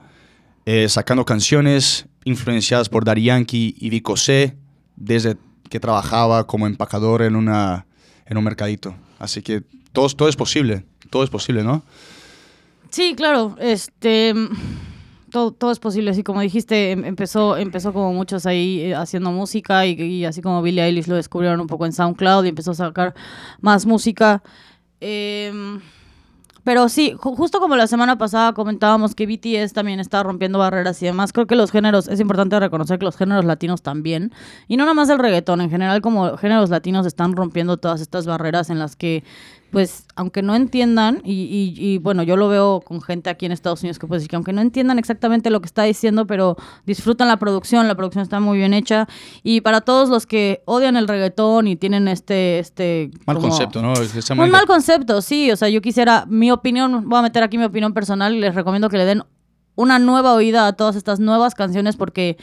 [0.68, 4.56] eh, sacando canciones influenciadas por Daddy Yankee y Vico C,
[4.96, 5.36] desde
[5.70, 7.86] que trabajaba como empacador en, una,
[8.26, 8.96] en un mercadito.
[9.20, 11.84] Así que todo, todo es posible, todo es posible, ¿no?
[12.90, 14.34] Sí, claro, este
[15.30, 19.32] todo, todo es posible, así como dijiste, em- empezó, empezó como muchos ahí eh, haciendo
[19.32, 22.76] música y, así como Billie Eilish lo descubrieron un poco en SoundCloud y empezó a
[22.76, 23.14] sacar
[23.62, 24.44] más música.
[25.00, 25.80] Em,
[26.64, 31.02] pero sí, ju- justo como la semana pasada comentábamos que BTS también está rompiendo barreras
[31.02, 34.32] y demás, creo que los géneros, es importante reconocer que los géneros latinos también,
[34.68, 38.26] y no nada más el reggaetón, en general como géneros latinos están rompiendo todas estas
[38.26, 39.24] barreras en las que,
[39.72, 43.52] pues, aunque no entiendan, y, y- y, bueno, yo lo veo con gente aquí en
[43.52, 46.56] Estados Unidos que puede decir que aunque no entiendan exactamente lo que está diciendo, pero
[46.86, 49.08] disfrutan la producción, la producción está muy bien hecha,
[49.44, 52.60] y para todos los que odian el reggaetón y tienen este...
[52.60, 53.94] este Mal como- concepto, ¿no?
[53.94, 55.52] Es- un mal concepto, sí.
[55.52, 58.56] O sea, yo quisiera, mi opinión, voy a meter aquí mi opinión personal y les
[58.56, 59.24] recomiendo que le den
[59.76, 62.38] una nueva oída a todas estas nuevas canciones porque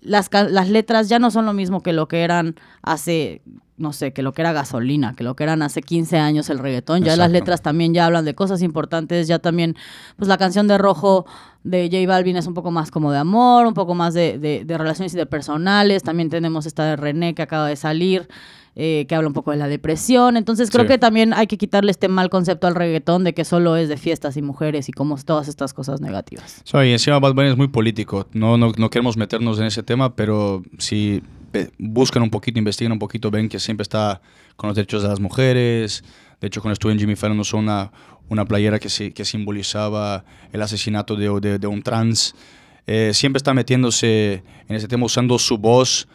[0.00, 3.42] las, las letras ya no son lo mismo que lo que eran hace,
[3.78, 6.58] no sé, que lo que era gasolina, que lo que eran hace 15 años el
[6.58, 7.02] reggaetón.
[7.02, 9.76] Ya las letras también ya hablan de cosas importantes, ya también,
[10.16, 11.26] pues la canción de Rojo
[11.64, 14.64] de J Balvin es un poco más como de amor, un poco más de, de-
[14.64, 16.02] de relaciones interpersonales.
[16.02, 18.28] También tenemos esta de René que acaba de salir.
[18.74, 20.38] eh, que habla un poco de la depresión.
[20.38, 20.88] Entonces creo Sí.
[20.92, 23.98] que también hay que quitarle este mal concepto al reggaetón de que solo es de
[23.98, 26.62] fiestas y mujeres y como todas estas cosas negativas.
[26.64, 28.26] So, y encima Bad Bunny es muy político.
[28.32, 31.22] No, no, no queremos meternos en ese tema, pero si
[31.78, 34.20] buscan un poquito, investigan un poquito, ven que siempre está
[34.56, 36.04] con los derechos de las mujeres.
[36.40, 37.92] De hecho, cuando estuve en Jimmy Fallon usó una,
[38.28, 42.34] una playera que, sí- que simbolizaba el asesinato de, de- de un trans.
[42.86, 46.08] Eh, siempre está metiéndose en ese tema, usando su voz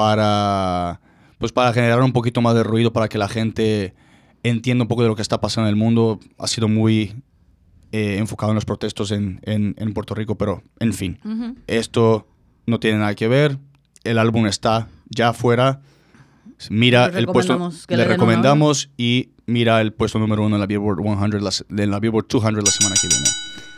[0.00, 1.00] para,
[1.38, 3.94] pues, para generar un poquito más de ruido, para que la gente
[4.42, 6.20] entienda un poco de lo que está pasando en el mundo.
[6.38, 7.14] Ha sido muy
[7.92, 11.18] eh, enfocado en los protestos en, en- en Puerto Rico, pero en fin,
[11.66, 12.26] esto
[12.66, 13.58] no tiene nada que ver.
[14.06, 15.80] El álbum está ya afuera.
[16.70, 21.02] Mira el puesto, le le recomendamos y mira el puesto número uno en la Billboard
[21.02, 23.28] 100, la en la Billboard 200 la semana que viene.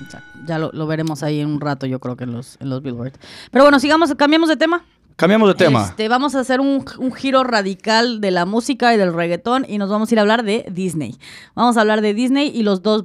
[0.00, 0.38] Exacto.
[0.46, 2.82] Ya lo, lo veremos ahí en un rato, yo creo que en los, en los
[2.82, 3.14] Billboard.
[3.50, 4.84] Pero bueno, sigamos, cambiamos de tema.
[5.16, 5.86] Cambiamos de tema.
[5.86, 9.78] Este, vamos a hacer un, un giro radical de la música y del reggaetón y
[9.78, 11.18] nos vamos a ir a hablar de Disney.
[11.56, 13.02] Vamos a hablar de Disney y los dos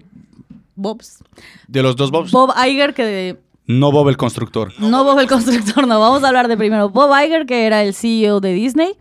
[0.75, 1.23] Bobs.
[1.67, 2.31] De los dos Bobs.
[2.31, 4.71] Bob Iger, que No Bob el constructor.
[4.79, 5.99] no Bob el constructor, no.
[5.99, 8.91] Vamos a hablar de primero Bob Iger, que era el CEO de Disney,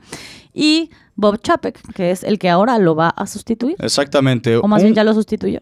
[0.55, 3.77] y Bob Chapek, que es el que ahora lo va a sustituir.
[3.81, 4.57] Exactamente.
[4.57, 5.61] O más Un- bien ya lo sustituyó.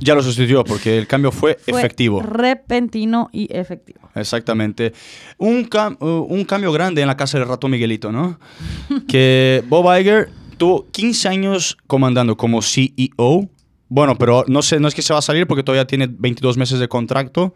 [0.00, 2.20] ya lo sustituyó porque el cambio fue, Fue efectivo.
[2.22, 4.00] Repentino y efectivo.
[4.14, 4.92] Exactamente.
[5.38, 8.38] Un, cam- uh, un cambio grande en la casa del rato Miguelito, ¿no?
[9.08, 13.48] que Bob Iger tuvo 15 años comandando como CEO.
[13.90, 16.56] Bueno, pero no, sé, no es que se va a salir porque todavía tiene 22
[16.58, 17.54] meses de contrato.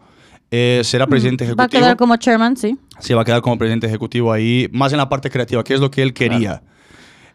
[0.55, 1.81] Eh, será presidente Va a ejecutivo.
[1.81, 2.77] quedar como chairman, sí.
[2.99, 5.79] Sí, va a quedar como presidente ejecutivo ahí, más en la parte creativa, que es
[5.79, 6.61] lo que él quería.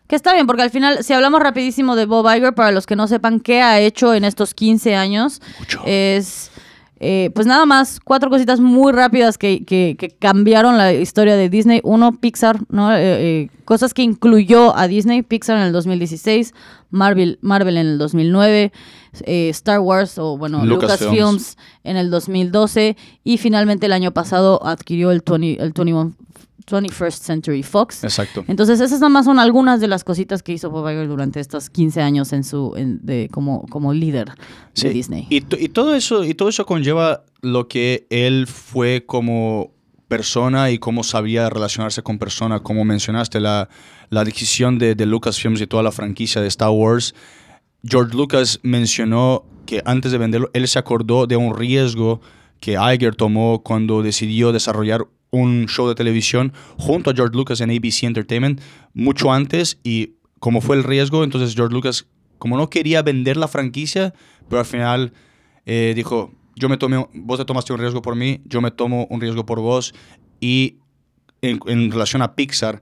[0.06, 2.94] Que está bien, porque al final, si hablamos rapidísimo de Bob Iger, para los que
[2.94, 5.82] no sepan qué ha hecho en estos 15 años, Mucho.
[5.84, 6.52] es,
[7.00, 11.48] eh, pues nada más, cuatro cositas muy rápidas que, que- que cambiaron la historia de
[11.48, 11.80] Disney.
[11.84, 12.92] Uno, Pixar, ¿no?
[12.92, 16.54] Eh, eh, cosas que incluyó a Disney, Pixar en el 2016,
[16.90, 18.72] Marvel, Marvel en el 2009,
[19.24, 21.12] eh, Star Wars o, bueno, Lucasfilms.
[21.12, 26.12] Lucasfilms en el 2012 y finalmente el año pasado adquirió el, 20, el 21,
[26.68, 28.04] 21st Century Fox.
[28.04, 28.44] Exacto.
[28.46, 31.70] Entonces, esas nada más son algunas de las cositas que hizo Bob Iger durante estos
[31.70, 34.34] 15 años en su, en- de, como, como líder de
[34.74, 35.26] Sí, Disney.
[35.30, 39.72] Y, to- y todo eso, y todo eso conlleva lo que él fue como
[40.08, 43.68] persona y cómo sabía relacionarse con persona, como mencionaste, la,
[44.10, 47.14] la adquisición de, de Lucasfilms y toda la franquicia de Star Wars.
[47.84, 52.20] George Lucas mencionó que antes de venderlo, él se acordó de un riesgo
[52.58, 57.70] que Iger tomó cuando decidió desarrollar un show de televisión junto a George Lucas en
[57.70, 58.60] ABC Entertainment
[58.94, 62.06] mucho antes y como fue el riesgo, entonces George Lucas,
[62.38, 64.14] como no quería vender la franquicia,
[64.48, 65.12] pero al final
[65.66, 69.06] eh, dijo, yo me tomé, vos te tomaste un riesgo por mí, yo me tomo
[69.10, 69.94] un riesgo por vos
[70.40, 70.76] y
[71.42, 72.80] en, en relación a Pixar,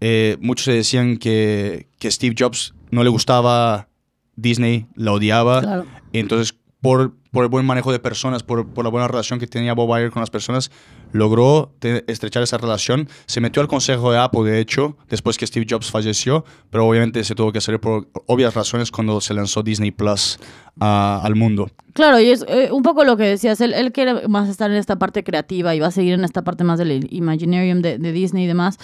[0.00, 3.88] eh, muchos se decían que, que Steve Jobs no le gustaba
[4.34, 5.60] Disney, la odiaba.
[5.60, 5.86] Claro.
[6.12, 9.72] Entonces, por, por el buen manejo de personas, por, por la buena relación que tenía
[9.72, 10.70] Bob Iger con las personas,
[11.12, 11.72] logró
[12.06, 13.08] estrechar esa relación.
[13.26, 17.24] Se metió al consejo de Apple, de hecho, después que Steve Jobs falleció, pero obviamente
[17.24, 20.38] se tuvo que hacer por obvias razones cuando se lanzó Disney Plus
[20.78, 21.70] al mundo.
[21.94, 24.76] Claro, y es eh, un poco lo que decías, él, él quiere más estar en
[24.76, 28.12] esta parte creativa y va a seguir en esta parte más del Imaginarium de, de
[28.12, 28.78] Disney y demás.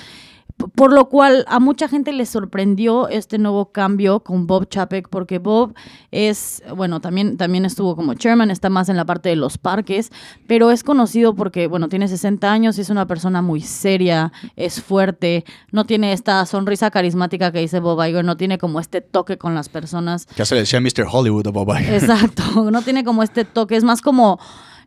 [0.75, 5.39] Por lo cual a mucha gente le sorprendió este nuevo cambio con Bob Chapek, porque
[5.39, 5.75] Bob
[6.11, 10.11] es, bueno, también, también estuvo como chairman, está más en la parte de los parques,
[10.49, 14.83] pero es conocido porque, bueno, tiene 60 años y es una persona muy seria, es
[14.83, 19.39] fuerte, no tiene esta sonrisa carismática que dice Bob Iger, no tiene como este toque
[19.39, 20.27] con las personas.
[20.37, 21.07] Ya se le decía Mr.
[21.11, 21.95] Hollywood a Bob Iger.
[21.95, 24.41] Exacto, no tiene como este toque, es más como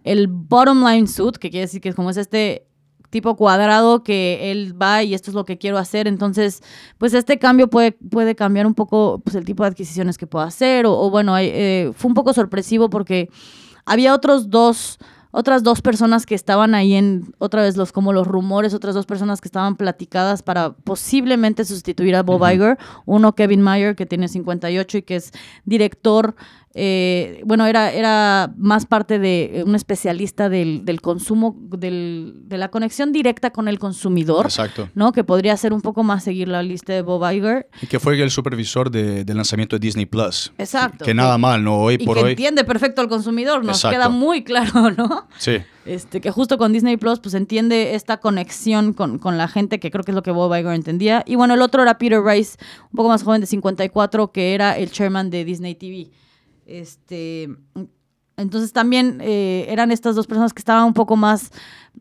[0.04, 2.68] el bottom line suit, que quiere decir que es como es este
[3.12, 6.64] tipo cuadrado que él va y esto es lo que quiero hacer, entonces
[6.98, 10.46] pues este cambio puede, puede cambiar un poco pues, el tipo de adquisiciones que pueda
[10.46, 10.88] hacer.
[10.88, 13.30] O, o bueno, eh, fue un poco sorpresivo porque
[13.86, 14.98] había otros dos
[15.32, 19.06] otras dos personas que estaban ahí en, otra vez los como los rumores, otras dos
[19.06, 22.78] personas que estaban platicadas para posiblemente sustituir a Bob Iger.
[23.06, 25.32] Uno, Kevin Mayer, que tiene 58 y que es
[25.64, 26.36] director,
[26.74, 32.58] eh, bueno, era, era más parte de eh, un especialista del, del consumo, del- de
[32.58, 34.46] la conexión directa con el consumidor.
[34.46, 34.90] Exacto.
[34.96, 35.12] ¿no?
[35.12, 37.68] Que podría ser un poco más seguir la lista de Bob Iger.
[37.82, 40.54] Y que fue el supervisor de- del lanzamiento de Disney Plus.
[40.58, 41.04] Exacto.
[41.04, 41.78] Que nada mal, ¿no?
[41.78, 42.30] Hoy y por que hoy.
[42.32, 43.98] entiende perfecto al consumidor, nos Exacto.
[43.98, 45.28] queda muy claro, ¿no?
[45.38, 45.58] Sí.
[45.86, 49.90] Este, que justo con Disney Plus, pues entiende esta conexión con, con la gente, que
[49.90, 51.24] creo que es lo que Bob Iger entendía.
[51.26, 52.58] Y bueno, el otro era Peter Rice,
[52.92, 56.12] un poco más joven de 54, que era el chairman de Disney TV.
[56.80, 57.50] Este,
[58.38, 61.52] entonces también eh, eran estas dos personas que estaban un poco más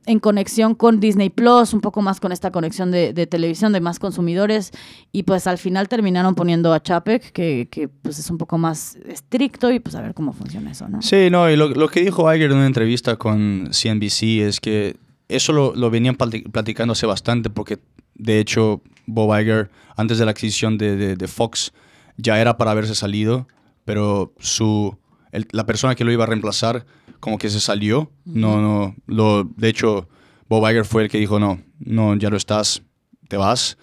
[0.06, 3.98] en conexión con Disney Plus, un poco más con esta conexión de, televisión, de más
[3.98, 4.70] consumidores.
[5.12, 8.96] Y pues al final terminaron poniendo a Chapek, que, que pues es un poco más
[9.06, 11.02] estricto, y pues a ver cómo funciona eso, ¿no?
[11.02, 14.96] Sí, no, y lo, lo que dijo Iger en una entrevista con CNBC es que
[15.28, 17.78] eso lo, lo venían plati- platicando hace bastante porque
[18.14, 21.72] de hecho Bob Iger antes de la adquisición de, de- de Fox
[22.16, 23.46] ya era para haberse salido,
[23.90, 24.96] pero su,
[25.32, 26.86] el- la persona que lo iba a reemplazar
[27.18, 28.12] como que se salió.
[28.24, 30.08] No, no, lo, de hecho
[30.48, 32.84] Bob Iger fue el que dijo, no, no, ya lo estás,
[33.26, 33.78] te vas.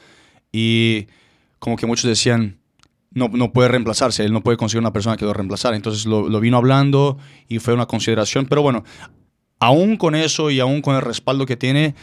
[0.53, 1.07] Y
[1.59, 2.57] como que muchos decían,
[3.11, 5.75] no, no puede reemplazarse, él no puede conseguir una persona que lo reemplazara.
[5.75, 7.17] Entonces lo, lo vino hablando
[7.49, 8.45] y fue una consideración.
[8.45, 8.85] Pero bueno,
[9.59, 11.95] aún con eso y aún con el respaldo que tiene,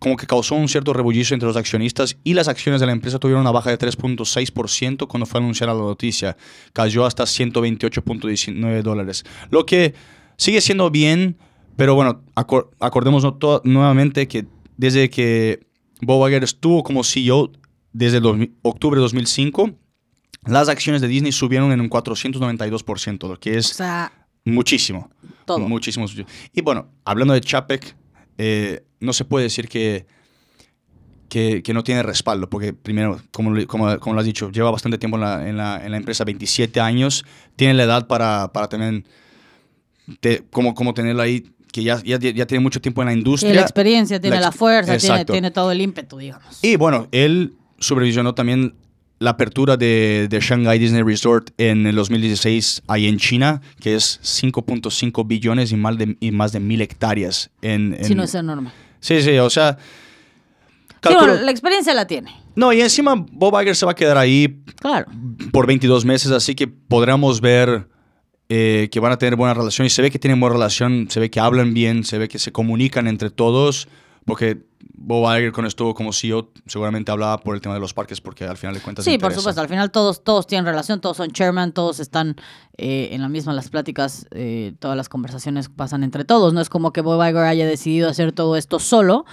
[0.00, 3.18] como que causó un cierto rebullicio entre los accionistas y las acciones de la empresa
[3.20, 6.36] tuvieron una baja de 3.6% cuando fue anunciada la noticia.
[6.72, 9.24] Cayó hasta 128.19 dólares.
[9.50, 9.94] Lo que
[10.36, 11.36] sigue siendo bien,
[11.76, 15.60] pero bueno, acor- acordémonos to- nuevamente que desde que
[16.00, 17.52] Bob Iger estuvo como CEO
[17.92, 19.70] desde el 2000 octubre de 2005,
[20.46, 24.10] las acciones de Disney subieron en un 492%, lo que O es sea,
[24.44, 25.10] muchísimo.
[25.44, 25.58] todo.
[25.68, 26.06] Muchísimo.
[26.54, 27.94] Y bueno, hablando de Chapek,
[28.42, 30.06] eh, no se puede decir que,
[31.28, 34.96] que, que no tiene respaldo, porque primero, como, como, como lo has dicho, lleva bastante
[34.96, 37.24] tiempo en la, en la, en la empresa, 27 años,
[37.54, 39.04] tiene la edad para, para tener,
[40.20, 43.50] te- como, como tenerlo ahí, que ya, ya, ya tiene mucho tiempo en la industria.
[43.50, 46.58] Tiene la experiencia, tiene La fuerza, tiene, tiene todo el ímpetu, digamos.
[46.62, 48.74] Y bueno, él supervisionó también
[49.20, 54.18] la apertura de, de Shanghai Disney Resort en el 2016 ahí en China, que es
[54.22, 57.50] 5.5 billones y más de, y más de mil hectáreas.
[57.62, 58.70] En, en- Si no es enorme.
[58.98, 59.78] Sí, sí, o sea...
[61.02, 62.30] Sí, la experiencia la tiene.
[62.56, 65.06] no, y encima Bob Iger se va a quedar ahí Claro.
[65.50, 67.88] por 22 meses, así que podremos ver
[68.50, 69.86] eh, que van a tener buena relación.
[69.86, 72.38] Y se ve que tienen buena relación, se ve que hablan bien, se ve que
[72.38, 73.88] se comunican entre todos,
[74.26, 74.58] porque
[75.02, 78.44] Bob Iger cuando estuvo como CEO seguramente hablaba por el tema de los parques, porque
[78.44, 79.04] al final de cuentas...
[79.04, 79.60] Sí, por supuesto.
[79.62, 82.36] Al final todos, todos tienen relación, todos son chairman, todos están
[82.76, 86.52] eh, en la misma, las pláticas, eh, todas las conversaciones pasan entre todos.
[86.52, 89.24] No es como que Bob Iger haya decidido hacer todo esto solo.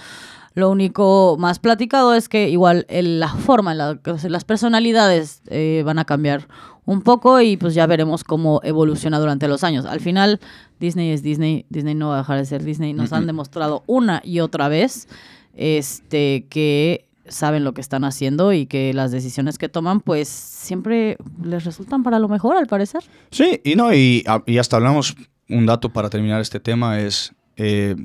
[0.54, 5.98] Lo único más platicado es que igual el- la forma, la- las personalidades eh, van
[5.98, 6.48] a cambiar
[6.86, 9.84] un poco y pues ya veremos cómo evoluciona durante los años.
[9.84, 10.40] Al final
[10.80, 12.94] Disney es Disney, Disney no va a dejar de ser Disney.
[12.94, 15.06] Nos han demostrado una y otra vez
[15.58, 21.18] este, que saben lo que están haciendo y que las decisiones que toman pues siempre
[21.44, 23.02] les resultan para lo mejor al parecer.
[23.30, 25.14] Sí, y no, y, a- y hasta hablamos,
[25.50, 27.96] un dato para terminar este tema es, eh,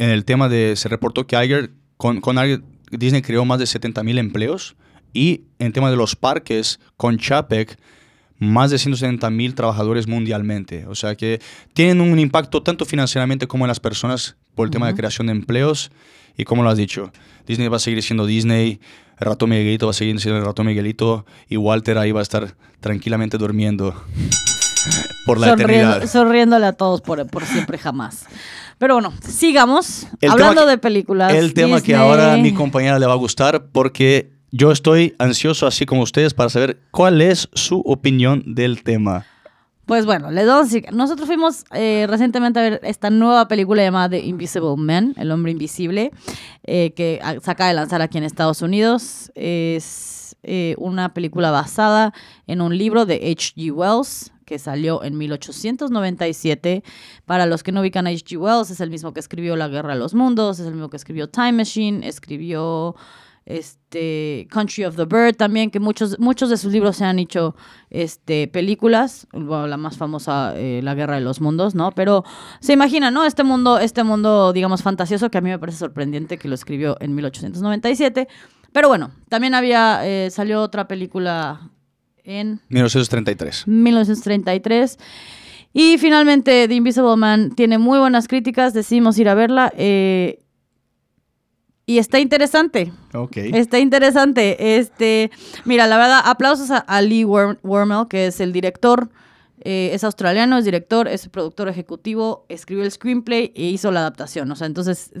[0.00, 3.66] en el tema de, se reportó que Iger, con, con Iger, Disney creó más de
[3.66, 4.74] 70 mil empleos
[5.12, 7.78] y en tema de los parques, con Chapek,
[8.38, 10.86] más de 170 mil trabajadores mundialmente.
[10.86, 11.40] O sea que
[11.74, 15.32] tienen un impacto tanto financieramente como en las personas por el tema de creación de
[15.32, 15.90] empleos.
[16.36, 17.12] Y como lo has dicho,
[17.46, 18.80] Disney va a seguir siendo Disney,
[19.20, 22.22] el ratón Miguelito va a seguir siendo el ratón Miguelito y Walter ahí va a
[22.22, 23.94] estar tranquilamente durmiendo
[25.26, 26.06] por la Sonriendo- eternidad.
[26.10, 28.24] sonriéndole a todos por, por siempre jamás.
[28.78, 30.06] Pero bueno, sigamos.
[30.20, 31.32] El Hablando que- de películas.
[31.34, 35.66] El tema que ahora a mi compañera le va a gustar porque yo estoy ansioso,
[35.66, 39.24] así como ustedes, para saber cuál es su opinión del tema.
[39.92, 44.20] Pues bueno, a decir, nosotros fuimos eh, recientemente a ver esta nueva película llamada The
[44.20, 46.12] Invisible Man, El Hombre Invisible,
[46.62, 49.30] eh, que se acaba de lanzar aquí en Estados Unidos.
[49.34, 52.14] Es eh, una película basada
[52.46, 53.70] en un libro de H.G.
[53.70, 56.82] Wells que salió en 1897.
[57.26, 58.38] Para los que no ubican a H.G.
[58.38, 60.96] Wells, es el mismo que escribió La Guerra de los Mundos, es el mismo que
[60.96, 62.96] escribió Time Machine, escribió
[63.44, 67.56] este Country of the Bird también, que muchos, muchos de sus libros se han hecho
[67.90, 71.90] este, películas, bueno, la más famosa, eh, La Guerra de los Mundos, ¿no?
[71.92, 72.24] Pero
[72.60, 73.24] se imagina, ¿no?
[73.24, 76.96] Este mundo, este mundo, digamos, fantasioso, que a mí me parece sorprendente que lo escribió
[77.00, 78.28] en 1897.
[78.72, 81.70] Pero bueno, también había, eh, salió otra película
[82.24, 83.66] en 1933.
[83.66, 84.98] 1933.
[85.74, 89.72] Y finalmente, The Invisible Man tiene muy buenas críticas, decidimos ir a verla.
[89.76, 90.38] eh,
[91.84, 92.92] y está interesante.
[93.14, 93.36] Ok.
[93.36, 94.78] Está interesante.
[94.78, 95.30] Este,
[95.64, 99.10] mira, la verdad, aplausos a, a Lee Worm- Wormel, que es el director.
[99.64, 104.50] eh, es australiano, es director, es productor ejecutivo, escribió el screenplay e hizo la adaptación.
[104.50, 105.12] O sea, entonces,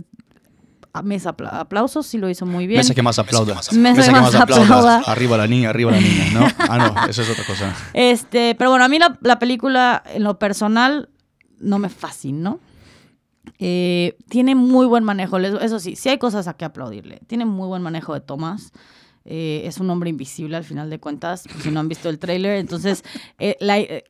[0.94, 2.78] a mes apla- aplausos, sí lo hizo muy bien.
[2.78, 3.54] Mesa que más aplauda.
[3.72, 4.98] Mesa que más aplauda.
[5.06, 6.46] Arriba la niña, arriba la niña, ¿no?
[6.58, 7.74] Ah, no, eso es otra cosa.
[7.94, 11.08] Este, pero bueno, a mí la, la película, en lo personal,
[11.60, 12.58] no me fascinó.
[13.64, 17.20] Eh, tiene muy buen manejo, eso sí, sí hay cosas a que aplaudirle.
[17.28, 18.72] Tiene muy buen manejo de tomas.
[19.24, 22.58] Eh, es un hombre invisible al final de cuentas, si no han visto el tráiler.
[22.58, 23.04] Entonces,
[23.38, 24.04] eh, eh,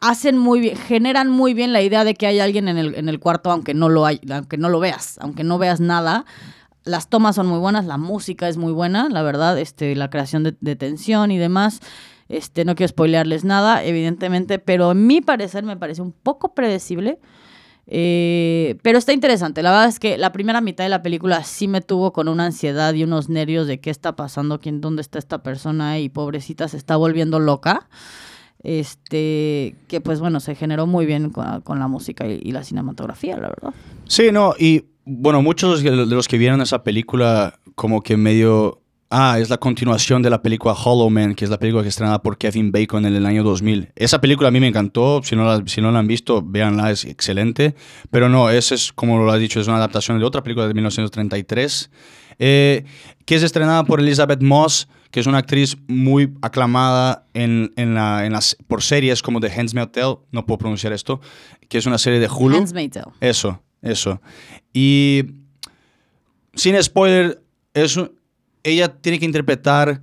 [0.00, 3.08] hacen muy bien, generan muy bien la idea de que hay alguien en el, en
[3.08, 6.24] el cuarto, aunque no lo hay, aunque no lo veas, aunque no veas nada.
[6.84, 10.42] Las tomas son muy buenas, la música es muy buena, la verdad, este, la creación
[10.42, 11.80] de, tensión y demás.
[12.28, 17.18] Este, no quiero spoilearles nada, evidentemente, pero en mi parecer me parece un poco predecible.
[17.86, 19.62] Eh, pero está interesante.
[19.62, 22.46] La verdad es que la primera mitad de la película sí me tuvo con una
[22.46, 26.68] ansiedad y unos nervios de qué está pasando, quién, dónde está esta persona y pobrecita
[26.68, 27.88] se está volviendo loca.
[28.62, 33.48] Este, que pues bueno, se generó muy bien con, la música y la cinematografía, la
[33.48, 33.74] verdad.
[34.06, 38.80] Sí, no, y bueno, muchos de los que vieron esa película como que medio...
[39.16, 42.20] Ah, es la continuación de la película Hollow Man, que es la película que estrenada
[42.20, 43.92] por Kevin Bacon en el año 2000.
[43.94, 46.90] Esa película a mí me encantó, si no la, si no la han visto, véanla,
[46.90, 47.76] es excelente.
[48.10, 50.74] Pero no, esa es, como lo has dicho, es una adaptación de otra película de
[50.74, 51.92] 1933,
[52.40, 52.84] eh,
[53.24, 58.26] que es estrenada por Elizabeth Moss, que es una actriz muy aclamada en, en la,
[58.26, 61.20] en las, por series como The Handmaid's Tale, no puedo pronunciar esto,
[61.68, 62.56] que es una serie de Hulu.
[62.56, 63.12] Handmaid's Tale.
[63.20, 64.20] Eso, eso.
[64.72, 65.22] Y
[66.56, 67.40] sin spoiler,
[67.74, 68.10] eso,
[68.64, 70.00] ella tiene que interpretar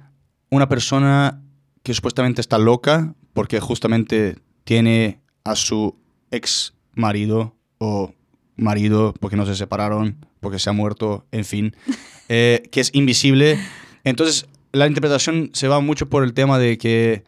[0.50, 1.42] una persona
[1.84, 5.96] que supuestamente está loca porque justamente tiene a su
[6.30, 8.14] ex marido o
[8.56, 11.76] marido porque no se separaron, porque se ha muerto, en fin,
[12.30, 13.60] eh, que es invisible.
[14.04, 17.24] Entonces, la interpretación se va mucho por el tema de que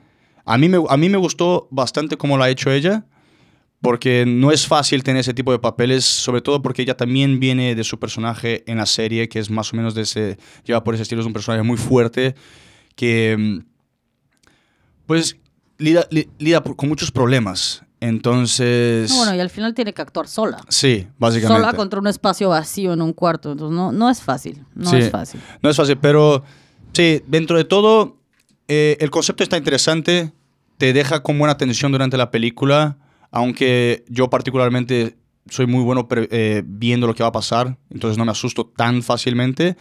[0.46, 3.06] a mí me, a mí me gustó bastante cómo lo ha hecho ella,
[3.84, 7.76] porque no es fácil tener ese tipo de papeles, sobre todo porque ella también viene
[7.76, 10.94] de su personaje en la serie, que es más o menos de ese, lleva por
[10.96, 12.34] ese estilo, es un personaje muy fuerte,
[12.96, 13.60] que mm,
[15.06, 15.36] pues
[15.78, 17.84] lida, li- lida con muchos problemas.
[18.00, 19.10] Entonces...
[19.12, 20.58] No, bueno, y al final tiene que actuar sola.
[20.70, 21.62] Sí, básicamente.
[21.62, 23.52] Sola contra un espacio vacío en un cuarto.
[23.54, 24.64] Entonces, no, no es fácil.
[24.76, 24.98] No Sí.
[24.98, 25.40] es fácil.
[25.62, 26.44] No es fácil, pero
[26.94, 28.18] sí, dentro de todo,
[28.68, 30.34] eh, el concepto está interesante,
[30.78, 32.98] te deja con buena atención durante la película,
[33.34, 35.18] aunque yo particularmente
[35.50, 39.04] soy muy bueno eh, viendo lo que va a pasar, entonces no me asusto tan
[39.04, 39.76] fácilmente,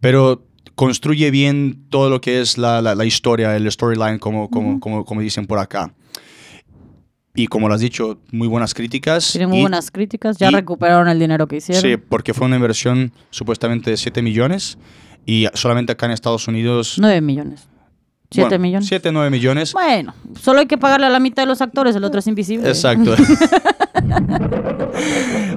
[0.00, 0.46] pero
[0.76, 5.04] construye bien todo lo que es la, la- la historia, el storyline, como, como, como,
[5.04, 5.92] como dicen por acá.
[7.34, 9.32] Y como lo has dicho, muy buenas críticas.
[9.32, 10.36] Tiene muy y- buenas críticas.
[10.38, 11.82] Ya y- recuperaron el dinero que hicieron.
[11.82, 14.76] Sí, porque fue una inversión supuestamente de 7 millones
[15.24, 16.96] y solamente acá en Estados Unidos...
[16.98, 17.68] 9 millones.
[18.30, 18.88] 7 bueno, millones.
[18.88, 19.72] 7, 9 millones.
[19.72, 22.68] Bueno, solo hay que pagarle a la mitad de los actores, el otro es invisible.
[22.68, 23.16] Exacto.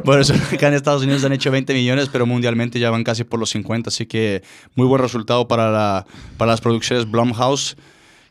[0.05, 3.25] bueno, solo acá en Estados Unidos han hecho 20 millones, pero mundialmente ya van casi
[3.25, 4.41] por los 50, así que
[4.75, 6.05] muy buen resultado para, la,
[6.37, 7.75] para las producciones Blumhouse,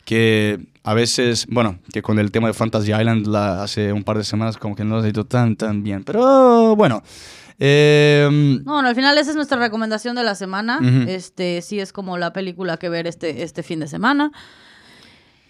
[0.07, 4.17] que a veces, bueno, que con el tema de Fantasy Island la, hace un par
[4.17, 7.03] de semanas como que no lo ha ido tan, tan bien, pero bueno.
[7.63, 8.27] Eh,
[8.65, 10.81] No, bueno, al final esa es nuestra recomendación de la semana.
[11.07, 14.33] Este sí es como la película que ver este, este fin de semana.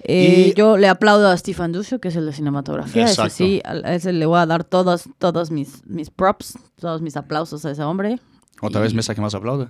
[0.03, 3.05] Eh, Y- yo le aplaudo a Stefan Dusho, que es el de cinematografía.
[3.05, 3.35] Ese Exacto.
[3.35, 7.17] sí, a a ese le voy a dar todos, todos mis, mis props, todos mis
[7.17, 8.19] aplausos a ese hombre.
[8.63, 9.69] otra vez mesa que más aplaude.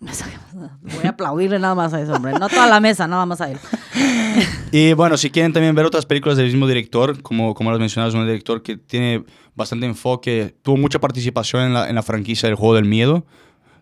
[0.00, 2.32] Voy a aplaudirle nada más a ese hombre.
[2.32, 3.58] No toda la mesa, nada más a él.
[4.72, 8.14] Y bueno, si quieren también ver otras películas del mismo director, como, como las mencionas,
[8.14, 9.24] un director que tiene
[9.54, 13.26] bastante enfoque, tuvo mucha participación en la, en la franquicia del Juego del Miedo.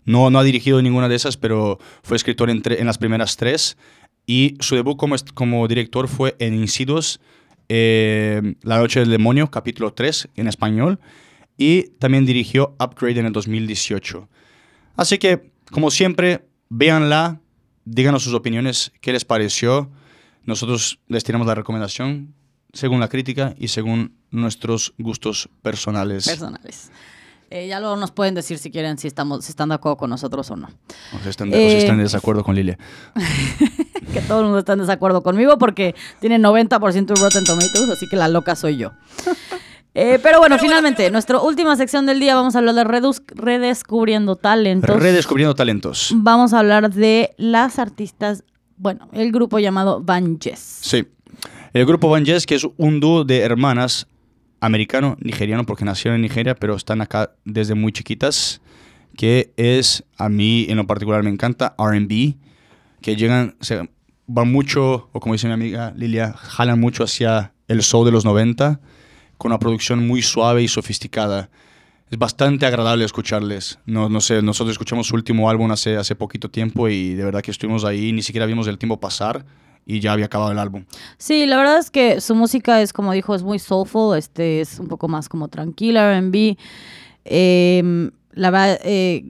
[0.05, 3.37] No, no ha dirigido ninguna de esas, pero fue escritor en, tre- en las primeras
[3.37, 3.77] tres.
[4.25, 7.21] Y su debut como, como director fue en Insidious,
[7.69, 10.99] eh, La Noche del Demonio, capítulo 3 en español.
[11.59, 14.29] Y también dirigió Upgrade en el 2018.
[14.97, 17.41] Así que, como siempre, véanla,
[17.85, 19.91] díganos sus opiniones, qué les pareció.
[20.45, 22.35] Nosotros les tiramos la recomendación
[22.73, 26.27] según la crítica y según nuestros gustos personales.
[26.27, 26.91] Personales.
[27.49, 30.11] Eh, ya luego nos pueden decir si quieren, si, estamos, si están de acuerdo con
[30.11, 30.69] nosotros o no.
[31.15, 32.77] o si están, de, o si Eh, están en desacuerdo con Lilia.
[34.13, 38.09] que todo el mundo está en desacuerdo conmigo porque tiene 90% de Rotten Tomatoes, así
[38.09, 38.93] que la loca soy yo.
[39.99, 42.85] Eh, pero bueno, finalmente, nuestra última sección del día vamos a hablar de
[43.35, 44.95] redescubriendo talentos.
[44.95, 46.13] Redescubriendo talentos.
[46.15, 48.45] Vamos a hablar de las artistas,
[48.77, 50.81] bueno, el grupo llamado Van Jess.
[50.83, 51.07] Sí.
[51.73, 54.07] El grupo Van Jess, que es un dúo de hermanas
[54.61, 58.61] americano-nigeriano, porque nacieron en Nigeria, pero están acá desde muy chiquitas,
[59.17, 62.35] que es, a mí en lo particular me encanta, RB,
[63.01, 63.89] que llegan, se
[64.27, 68.27] van mucho, o como dice mi amiga Lilia, jalan mucho hacia el soul de los
[68.27, 68.79] 90,
[69.39, 71.51] con una producción muy suave y sofisticada.
[72.11, 73.79] Es bastante agradable escucharles.
[73.85, 77.43] No, no sé, nosotros escuchamos su último álbum hace, hace poquito tiempo y de verdad
[77.43, 79.45] que estuvimos ahí, ni siquiera vimos el tiempo pasar
[79.85, 80.85] y ya había acabado el álbum.
[81.19, 84.79] Sí, la verdad es que su música es, como dijo, es muy soulful, este es
[84.79, 86.57] un poco más como tranquila, R&B.
[87.25, 89.25] Eh, la verdad, eh,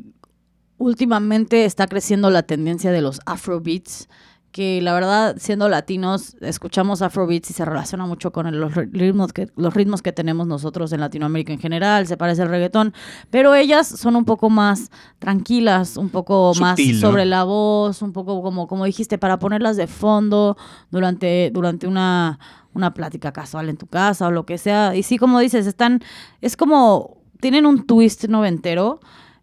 [0.78, 4.08] últimamente está creciendo la tendencia de los afrobeats,
[4.56, 9.50] que la verdad, siendo latinos, escuchamos afrobeats y se relaciona mucho con los ritmos, que,
[9.54, 12.94] los ritmos que tenemos nosotros en Latinoamérica en general, se parece al reggaetón,
[13.28, 18.40] pero ellas son un poco más tranquilas, un poco más sobre la voz, un poco
[18.40, 20.56] como, como dijiste, para ponerlas de fondo
[20.90, 22.38] durante, durante una,
[22.72, 24.96] una plática casual en tu casa o lo que sea.
[24.96, 26.00] Y sí, como dices, están,
[26.40, 29.00] es como, tienen un twist noventero,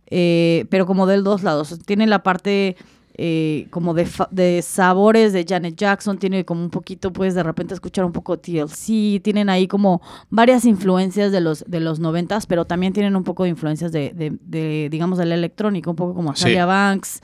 [0.08, 1.78] eh, pero como del dos lados.
[1.86, 2.78] Tiene la parte
[3.16, 7.44] eh, como de, fa- de sabores de Janet Jackson, tiene como un poquito, puedes de
[7.44, 12.46] repente escuchar un poco TLC, tienen ahí como varias influencias de los, de los noventas,
[12.48, 16.14] pero también tienen un poco de influencias de, de, de, digamos, del electrónico, un poco
[16.16, 16.44] como Sí.
[16.46, 17.22] Azalia Banks.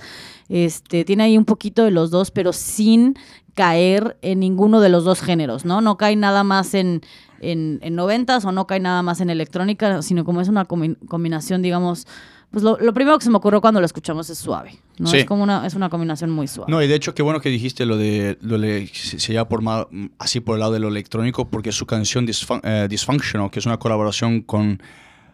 [0.47, 3.15] Este, tiene ahí un poquito de los dos, pero sin
[3.53, 5.81] caer en ninguno de los dos géneros, ¿no?
[5.81, 7.01] No cae nada más en,
[7.39, 10.97] en, en noventas o no cae nada más en electrónica, sino como es una combi-
[11.07, 12.07] combinación, digamos,
[12.51, 14.71] pues lo, lo primero que se me ocurrió cuando lo escuchamos es suave.
[14.97, 15.07] ¿no?
[15.07, 15.17] Sí.
[15.17, 16.71] Es como una, es una combinación muy suave.
[16.71, 19.61] No, y de hecho, qué bueno que dijiste lo de, lo de se, lleva por
[19.61, 19.87] ma-
[20.17, 23.65] así por el lado de lo electrónico, porque su canción Disfun- eh, Dysfunctional, que es
[23.65, 24.81] una colaboración con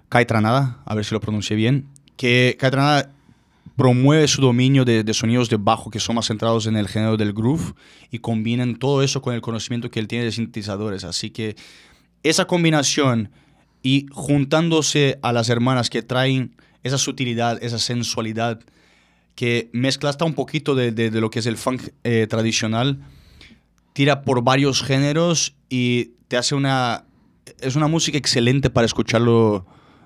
[0.10, 1.88] Kai Tranada, a ver si lo pronuncié bien,
[2.18, 3.12] que Kai Tranada
[3.76, 7.18] promueve su dominio de, de sonidos de bajo que son más centrados en el género
[7.18, 7.74] del groove
[8.12, 11.04] y combinan todo eso con el conocimiento que él tiene de sintetizadores.
[11.04, 11.56] Así que
[12.24, 13.32] esa combinación
[13.84, 16.56] y juntándose a las hermanas que traen
[16.86, 18.62] esa sutilidad, esa sensualidad,
[19.36, 23.00] que mezcla hasta un poquito de, de- lo que es el funk eh, tradicional,
[23.94, 27.04] tira por varios géneros y te hace una...
[27.60, 29.66] Es una música excelente para escucharlo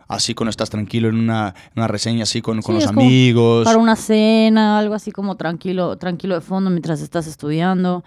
[0.09, 3.63] así cuando estás tranquilo en una, una reseña así con, con Sí, los amigos.
[3.63, 8.03] Para una cena, algo así como tranquilo, tranquilo de fondo mientras estás estudiando.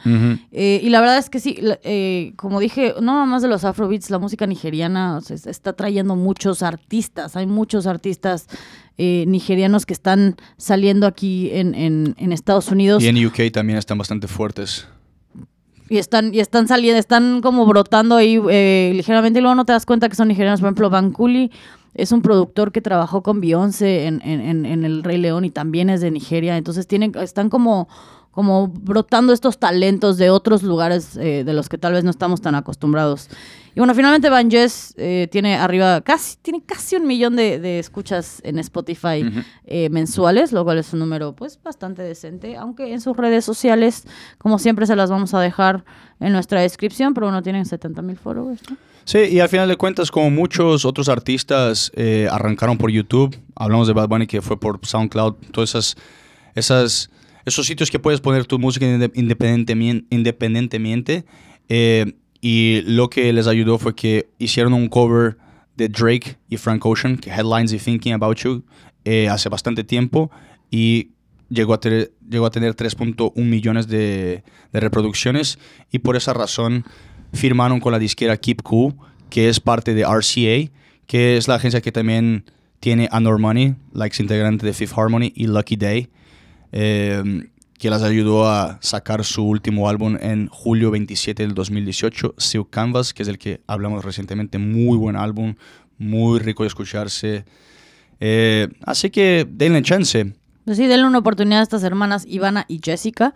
[0.51, 3.65] Eh, y la verdad es que sí, eh, como dije, no nada más de los
[3.65, 7.37] afrobeats, la música nigeriana o sea, es- está trayendo muchos artistas.
[7.37, 8.49] Hay muchos artistas
[8.99, 13.79] eh, nigerianos que están saliendo aquí en, en- en Estados Unidos Y en UK también
[13.79, 14.87] están bastante fuertes.
[15.89, 19.73] y están, y están saliendo, están como brotando ahí eh, ligeramente y luego no te
[19.73, 20.61] das cuenta que son nigerianos.
[20.61, 21.51] Por ejemplo, Bankuli
[21.95, 25.91] es un productor que trabajó con Beyoncé en, en- en- El Rey León y también
[25.91, 26.57] es de Nigeria.
[26.57, 27.89] Entonces tienen, están como,
[28.31, 32.41] como brotando estos talentos de otros lugares eh, de los que tal vez no estamos
[32.41, 33.29] tan acostumbrados.
[33.75, 37.79] Y bueno, finalmente Van Jess eh, tiene arriba casi, tiene casi un millón de, de
[37.79, 39.25] escuchas en Spotify
[39.65, 44.05] eh, mensuales, lo cual es un número pues bastante decente, aunque en sus redes sociales,
[44.37, 45.85] como siempre, se las vamos a dejar
[46.21, 48.61] en nuestra descripción, pero bueno, tienen 70 mil followers.
[48.71, 48.77] ¿no?
[49.05, 53.89] Sí, y al final de cuentas, como muchos otros artistas eh, arrancaron por YouTube, hablamos
[53.89, 55.97] de Bad Bunny que fue por SoundCloud, todas esas,
[56.55, 57.11] esas,
[57.45, 59.13] esos sitios que puedes poner tu música inde-
[60.11, 61.25] independientemente,
[61.69, 65.37] eh, y lo que les ayudó fue que hicieron un cover
[65.77, 68.63] de Drake y Frank Ocean, que Headlines y Thinking About You,
[69.05, 70.31] eh, hace bastante tiempo
[70.71, 71.11] y
[71.49, 74.43] llegó a llegó a tener 3.1 millones de,
[74.73, 75.59] de reproducciones
[75.91, 76.85] y por esa razón
[77.33, 78.95] firmaron con la disquera Keep Cool,
[79.31, 80.71] que es parte de RCA,
[81.07, 82.45] que es la agencia que también
[82.81, 86.09] tiene a Normani, la ex integrante de Fifth Harmony, y Lucky Day,
[86.73, 87.23] eh,
[87.79, 93.13] que las ayudó a sacar su último álbum en julio 27 del 2018, Silk Canvas,
[93.15, 95.55] que es el que hablamos recientemente, muy buen álbum,
[95.99, 97.45] muy rico de escucharse.
[98.21, 100.33] Eh, así que denle chance.
[100.65, 103.35] Pues sí, denle una oportunidad a estas hermanas Ivana y Jessica,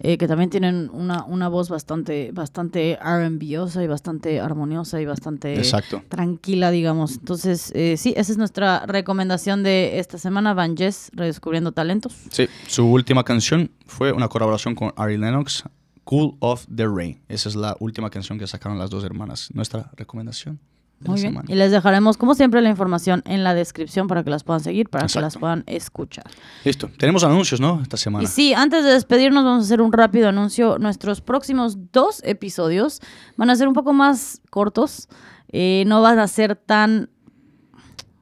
[0.00, 5.56] eh, que también tienen una, una voz bastante, bastante R&Biosa y bastante armoniosa y bastante
[5.56, 6.02] Exacto.
[6.08, 7.14] tranquila, digamos.
[7.14, 12.14] Entonces, eh, sí, esa es nuestra recomendación de esta semana, Van Jess, Redescubriendo Talentos.
[12.30, 15.64] Sí, su última canción fue una colaboración con Ari Lennox,
[16.04, 17.20] Cool of the Rain.
[17.28, 19.50] Esa es la última canción que sacaron las dos hermanas.
[19.52, 20.60] Nuestra recomendación
[21.00, 21.32] de Muy la bien.
[21.32, 21.52] semana.
[21.52, 24.88] Y les dejaremos, como siempre, la información en la descripción para que las puedan seguir,
[24.88, 26.24] para que las puedan escuchar.
[26.64, 26.90] Listo.
[26.98, 27.80] Tenemos anuncios, ¿no?
[27.82, 28.24] Esta semana.
[28.24, 30.78] Y sí, antes de despedirnos vamos a hacer un rápido anuncio.
[30.78, 33.00] Nuestros próximos dos episodios
[33.36, 35.08] van a ser un poco más cortos.
[35.50, 37.10] Eh, no van a ser tan,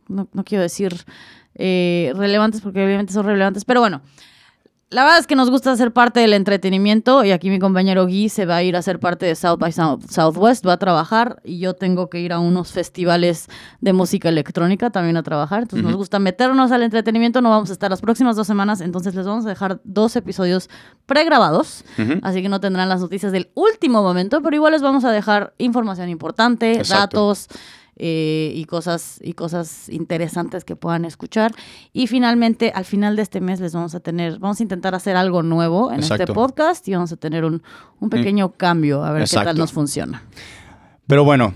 [0.09, 0.95] no, no quiero decir
[1.55, 4.03] eh, relevantes porque obviamente son relevantes, pero bueno.
[4.89, 8.29] La verdad es que nos gusta ser parte del entretenimiento y aquí mi compañero Guy
[8.29, 11.41] se va a ir a ser parte de South by South- Southwest, va a trabajar
[11.43, 13.49] y yo tengo que ir a unos festivales
[13.81, 15.63] de música electrónica también a trabajar.
[15.63, 19.17] Entonces nos gusta meternos al entretenimiento, no vamos a estar las próximas dos semanas, entonces
[19.17, 20.71] les vamos a dejar dos episodios
[21.05, 21.85] pregrabados,
[22.23, 25.53] así que no tendrán las noticias del último momento, pero igual les vamos a dejar
[25.59, 27.17] información importante, Exacto.
[27.19, 27.49] datos.
[27.97, 31.53] Eh, y cosas y cosas interesantes que puedan escuchar
[31.93, 35.17] y finalmente al final de este mes les vamos a tener vamos a intentar hacer
[35.17, 37.63] algo nuevo en este podcast y vamos a tener un,
[38.01, 40.23] un pequeño cambio a ver qué tal nos funciona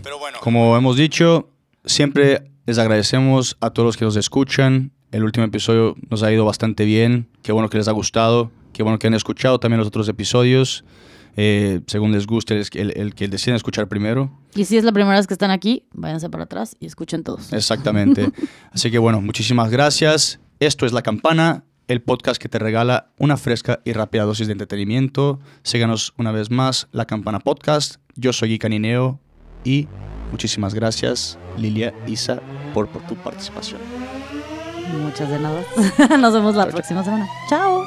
[0.02, 1.48] Pero bueno, como hemos dicho,
[1.84, 4.92] siempre les agradecemos a todos los que nos escuchan.
[5.10, 7.28] El último episodio nos ha ido bastante bien.
[7.42, 8.52] Qué bueno que les ha gustado.
[8.72, 10.84] Qué bueno que han escuchado también los otros episodios.
[11.42, 14.30] Eh, según les guste, el, el- el que deciden escuchar primero.
[14.54, 17.50] y si es la primera vez que están aquí váyanse para atrás y escuchen todos
[17.54, 18.30] Exactamente.
[18.72, 20.38] Así que bueno, muchísimas gracias.
[20.58, 24.52] Esto es La Campana, el podcast que te regala una fresca y rápida dosis de
[24.52, 25.40] entretenimiento.
[25.62, 27.96] Síganos una vez más, La Campana Podcast.
[28.16, 29.18] Yo soy Gui Canineo
[29.64, 29.88] y
[30.32, 32.42] muchísimas gracias, Lilia Isa,
[32.74, 33.80] por, por tu participación.
[35.02, 35.62] muchas de nada
[36.18, 37.82] nos vemos la próxima semana chao